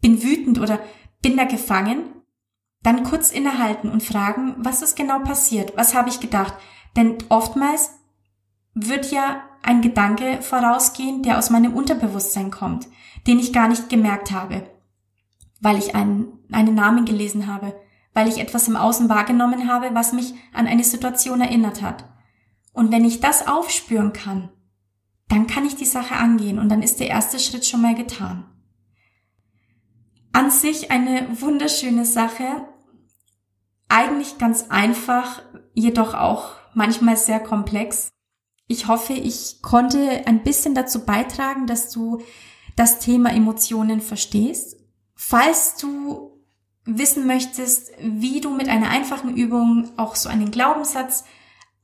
bin 0.00 0.22
wütend 0.22 0.60
oder 0.60 0.78
bin 1.22 1.36
da 1.36 1.42
gefangen, 1.42 2.04
dann 2.84 3.02
kurz 3.02 3.32
innehalten 3.32 3.90
und 3.90 4.04
fragen, 4.04 4.54
was 4.58 4.80
ist 4.80 4.94
genau 4.94 5.18
passiert? 5.18 5.76
Was 5.76 5.92
habe 5.92 6.08
ich 6.08 6.20
gedacht? 6.20 6.54
Denn 6.94 7.18
oftmals 7.28 7.90
wird 8.74 9.10
ja 9.10 9.42
ein 9.60 9.82
Gedanke 9.82 10.40
vorausgehen, 10.40 11.24
der 11.24 11.38
aus 11.38 11.50
meinem 11.50 11.74
Unterbewusstsein 11.74 12.52
kommt, 12.52 12.86
den 13.26 13.40
ich 13.40 13.52
gar 13.52 13.66
nicht 13.66 13.88
gemerkt 13.88 14.30
habe, 14.30 14.70
weil 15.60 15.78
ich 15.78 15.96
einen, 15.96 16.28
einen 16.52 16.76
Namen 16.76 17.04
gelesen 17.04 17.48
habe, 17.48 17.74
weil 18.14 18.28
ich 18.28 18.38
etwas 18.38 18.68
im 18.68 18.76
Außen 18.76 19.08
wahrgenommen 19.08 19.68
habe, 19.68 19.90
was 19.94 20.12
mich 20.12 20.32
an 20.52 20.68
eine 20.68 20.84
Situation 20.84 21.40
erinnert 21.40 21.82
hat. 21.82 22.04
Und 22.76 22.92
wenn 22.92 23.06
ich 23.06 23.20
das 23.20 23.48
aufspüren 23.48 24.12
kann, 24.12 24.50
dann 25.28 25.46
kann 25.46 25.64
ich 25.64 25.76
die 25.76 25.86
Sache 25.86 26.14
angehen 26.14 26.58
und 26.58 26.68
dann 26.68 26.82
ist 26.82 27.00
der 27.00 27.08
erste 27.08 27.38
Schritt 27.38 27.64
schon 27.64 27.80
mal 27.80 27.94
getan. 27.94 28.44
An 30.34 30.50
sich 30.50 30.90
eine 30.90 31.40
wunderschöne 31.40 32.04
Sache, 32.04 32.68
eigentlich 33.88 34.36
ganz 34.36 34.66
einfach, 34.68 35.40
jedoch 35.72 36.12
auch 36.12 36.50
manchmal 36.74 37.16
sehr 37.16 37.40
komplex. 37.40 38.10
Ich 38.66 38.88
hoffe, 38.88 39.14
ich 39.14 39.62
konnte 39.62 40.26
ein 40.26 40.42
bisschen 40.42 40.74
dazu 40.74 41.06
beitragen, 41.06 41.66
dass 41.66 41.90
du 41.90 42.20
das 42.76 42.98
Thema 42.98 43.32
Emotionen 43.32 44.02
verstehst. 44.02 44.76
Falls 45.14 45.76
du 45.76 46.42
wissen 46.84 47.26
möchtest, 47.26 47.90
wie 48.02 48.42
du 48.42 48.50
mit 48.50 48.68
einer 48.68 48.90
einfachen 48.90 49.34
Übung 49.34 49.92
auch 49.96 50.14
so 50.14 50.28
einen 50.28 50.50
Glaubenssatz 50.50 51.24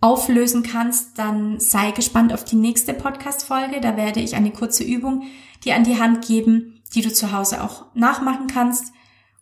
auflösen 0.03 0.65
kannst, 0.65 1.17
dann 1.19 1.61
sei 1.61 1.93
gespannt 1.93 2.35
auf 2.35 2.45
die 2.45 2.57
nächste 2.57 2.93
Podcast-Folge. 2.93 3.81
Da 3.81 3.97
werde 3.97 4.21
ich 4.21 4.35
eine 4.35 4.51
kurze 4.51 4.85
Übung 4.85 5.23
dir 5.65 5.77
an 5.77 5.85
die 5.85 5.99
Hand 5.99 6.27
geben, 6.27 6.83
die 6.95 7.03
du 7.03 7.13
zu 7.13 7.33
Hause 7.33 7.63
auch 7.63 7.87
nachmachen 7.95 8.49
kannst. 8.49 8.93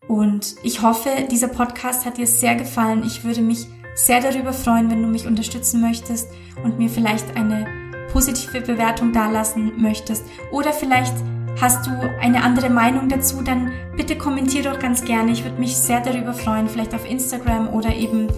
Und 0.07 0.57
ich 0.63 0.83
hoffe, 0.83 1.09
dieser 1.31 1.49
Podcast 1.49 2.05
hat 2.05 2.19
dir 2.19 2.27
sehr 2.27 2.57
gefallen. 2.57 3.03
Ich 3.07 3.25
würde 3.25 3.41
mich 3.41 3.67
sehr 3.95 4.21
darüber 4.21 4.53
freuen, 4.53 4.91
wenn 4.91 5.03
du 5.03 5.09
mich 5.09 5.27
unterstützen 5.27 5.81
möchtest 5.81 6.29
und 6.63 6.79
mir 6.79 6.91
vielleicht 6.91 7.37
eine 7.37 7.67
positive 8.13 8.61
Bewertung 8.61 9.13
dalassen 9.13 9.81
möchtest. 9.81 10.25
Oder 10.53 10.75
vielleicht 10.75 11.15
hast 11.59 11.87
du 11.87 11.91
eine 12.21 12.43
andere 12.43 12.69
Meinung 12.69 13.09
dazu, 13.09 13.43
dann 13.43 13.73
bitte 13.97 14.17
kommentier 14.17 14.63
doch 14.63 14.79
ganz 14.79 15.05
gerne. 15.05 15.33
Ich 15.33 15.43
würde 15.43 15.59
mich 15.59 15.77
sehr 15.77 16.01
darüber 16.01 16.35
freuen, 16.35 16.69
vielleicht 16.69 16.95
auf 16.95 17.09
Instagram 17.09 17.69
oder 17.69 17.95
eben 17.95 18.29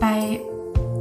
bei 0.00 0.40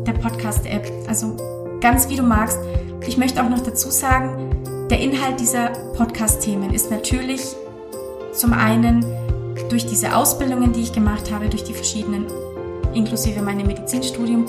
der 0.06 0.14
Podcast-App. 0.14 0.92
Also 1.08 1.36
ganz 1.82 2.10
wie 2.10 2.16
du 2.16 2.24
magst. 2.24 2.60
Ich 3.08 3.18
möchte 3.18 3.44
auch 3.44 3.50
noch 3.50 3.62
dazu 3.62 3.90
sagen, 3.90 4.88
der 4.90 5.00
Inhalt 5.00 5.40
dieser 5.40 5.70
Podcast-Themen 5.96 6.74
ist 6.74 6.92
natürlich 6.92 7.42
zum 8.34 8.54
einen 8.54 9.06
durch 9.70 9.86
diese 9.86 10.16
Ausbildungen, 10.16 10.74
die 10.74 10.82
ich 10.82 10.94
gemacht 10.94 11.32
habe, 11.32 11.50
durch 11.50 11.64
die 11.64 11.74
verschiedenen, 11.74 12.28
inklusive 12.94 13.42
meinem 13.42 13.68
Medizinstudium, 13.68 14.46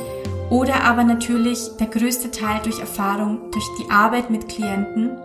oder 0.48 0.82
aber 0.82 1.04
natürlich 1.04 1.76
der 1.78 1.86
größte 1.86 2.30
Teil 2.30 2.60
durch 2.62 2.80
Erfahrung, 2.80 3.50
durch 3.52 3.66
die 3.78 3.90
Arbeit 3.90 4.30
mit 4.30 4.48
Klienten, 4.48 5.16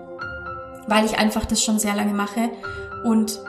weil 0.88 1.05
ich 1.05 1.17
einfach 1.17 1.45
das 1.45 1.63
schon 1.63 1.79
sehr 1.79 1.95
lange 1.95 2.13
mache 2.13 2.49
und 3.03 3.39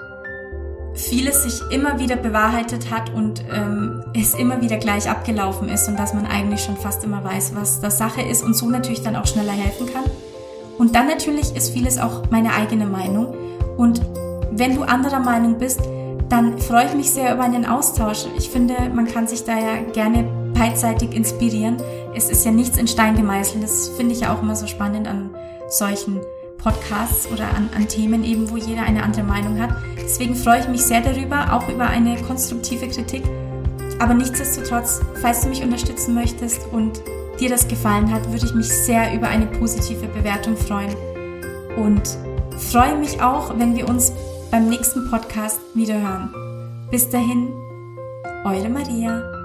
vieles 0.96 1.42
sich 1.42 1.60
immer 1.70 1.98
wieder 1.98 2.16
bewahrheitet 2.16 2.90
hat 2.90 3.12
und 3.12 3.44
ähm, 3.52 4.02
es 4.14 4.34
immer 4.34 4.60
wieder 4.62 4.78
gleich 4.78 5.08
abgelaufen 5.08 5.68
ist 5.68 5.88
und 5.88 5.98
dass 5.98 6.14
man 6.14 6.26
eigentlich 6.26 6.62
schon 6.62 6.76
fast 6.76 7.04
immer 7.04 7.22
weiß, 7.22 7.52
was 7.54 7.80
das 7.80 7.98
Sache 7.98 8.22
ist 8.22 8.42
und 8.42 8.54
so 8.54 8.68
natürlich 8.68 9.02
dann 9.02 9.16
auch 9.16 9.26
schneller 9.26 9.52
helfen 9.52 9.86
kann. 9.92 10.04
Und 10.78 10.94
dann 10.94 11.06
natürlich 11.06 11.54
ist 11.54 11.72
vieles 11.72 11.98
auch 11.98 12.30
meine 12.30 12.54
eigene 12.54 12.86
Meinung. 12.86 13.34
Und 13.76 14.00
wenn 14.50 14.74
du 14.74 14.82
anderer 14.82 15.20
Meinung 15.20 15.58
bist, 15.58 15.80
dann 16.28 16.58
freue 16.58 16.86
ich 16.86 16.94
mich 16.94 17.10
sehr 17.10 17.34
über 17.34 17.44
einen 17.44 17.66
Austausch. 17.66 18.26
Ich 18.36 18.50
finde, 18.50 18.74
man 18.94 19.06
kann 19.06 19.28
sich 19.28 19.44
da 19.44 19.52
ja 19.58 19.82
gerne 19.92 20.24
beidseitig 20.54 21.14
inspirieren. 21.14 21.76
Es 22.14 22.30
ist 22.30 22.44
ja 22.44 22.50
nichts 22.50 22.78
in 22.78 22.88
Stein 22.88 23.16
gemeißelt. 23.16 23.62
Das 23.62 23.88
finde 23.90 24.14
ich 24.14 24.20
ja 24.20 24.34
auch 24.34 24.42
immer 24.42 24.56
so 24.56 24.66
spannend 24.66 25.06
an 25.06 25.30
solchen 25.68 26.20
Podcasts 26.66 27.28
oder 27.30 27.48
an, 27.54 27.70
an 27.76 27.86
Themen 27.86 28.24
eben, 28.24 28.50
wo 28.50 28.56
jeder 28.56 28.82
eine 28.82 29.04
andere 29.04 29.22
Meinung 29.22 29.60
hat. 29.60 29.70
Deswegen 29.96 30.34
freue 30.34 30.58
ich 30.58 30.68
mich 30.68 30.82
sehr 30.82 31.00
darüber, 31.00 31.52
auch 31.52 31.68
über 31.68 31.86
eine 31.86 32.20
konstruktive 32.22 32.88
Kritik. 32.88 33.22
Aber 34.00 34.14
nichtsdestotrotz, 34.14 35.00
falls 35.22 35.42
du 35.42 35.48
mich 35.48 35.62
unterstützen 35.62 36.14
möchtest 36.16 36.66
und 36.72 37.00
dir 37.38 37.50
das 37.50 37.68
gefallen 37.68 38.12
hat, 38.12 38.32
würde 38.32 38.46
ich 38.46 38.54
mich 38.54 38.68
sehr 38.68 39.14
über 39.14 39.28
eine 39.28 39.46
positive 39.46 40.08
Bewertung 40.08 40.56
freuen. 40.56 40.92
Und 41.76 42.02
freue 42.58 42.98
mich 42.98 43.22
auch, 43.22 43.56
wenn 43.56 43.76
wir 43.76 43.88
uns 43.88 44.12
beim 44.50 44.68
nächsten 44.68 45.08
Podcast 45.08 45.60
wiederhören. 45.74 46.34
Bis 46.90 47.08
dahin, 47.08 47.48
eure 48.44 48.68
Maria. 48.68 49.35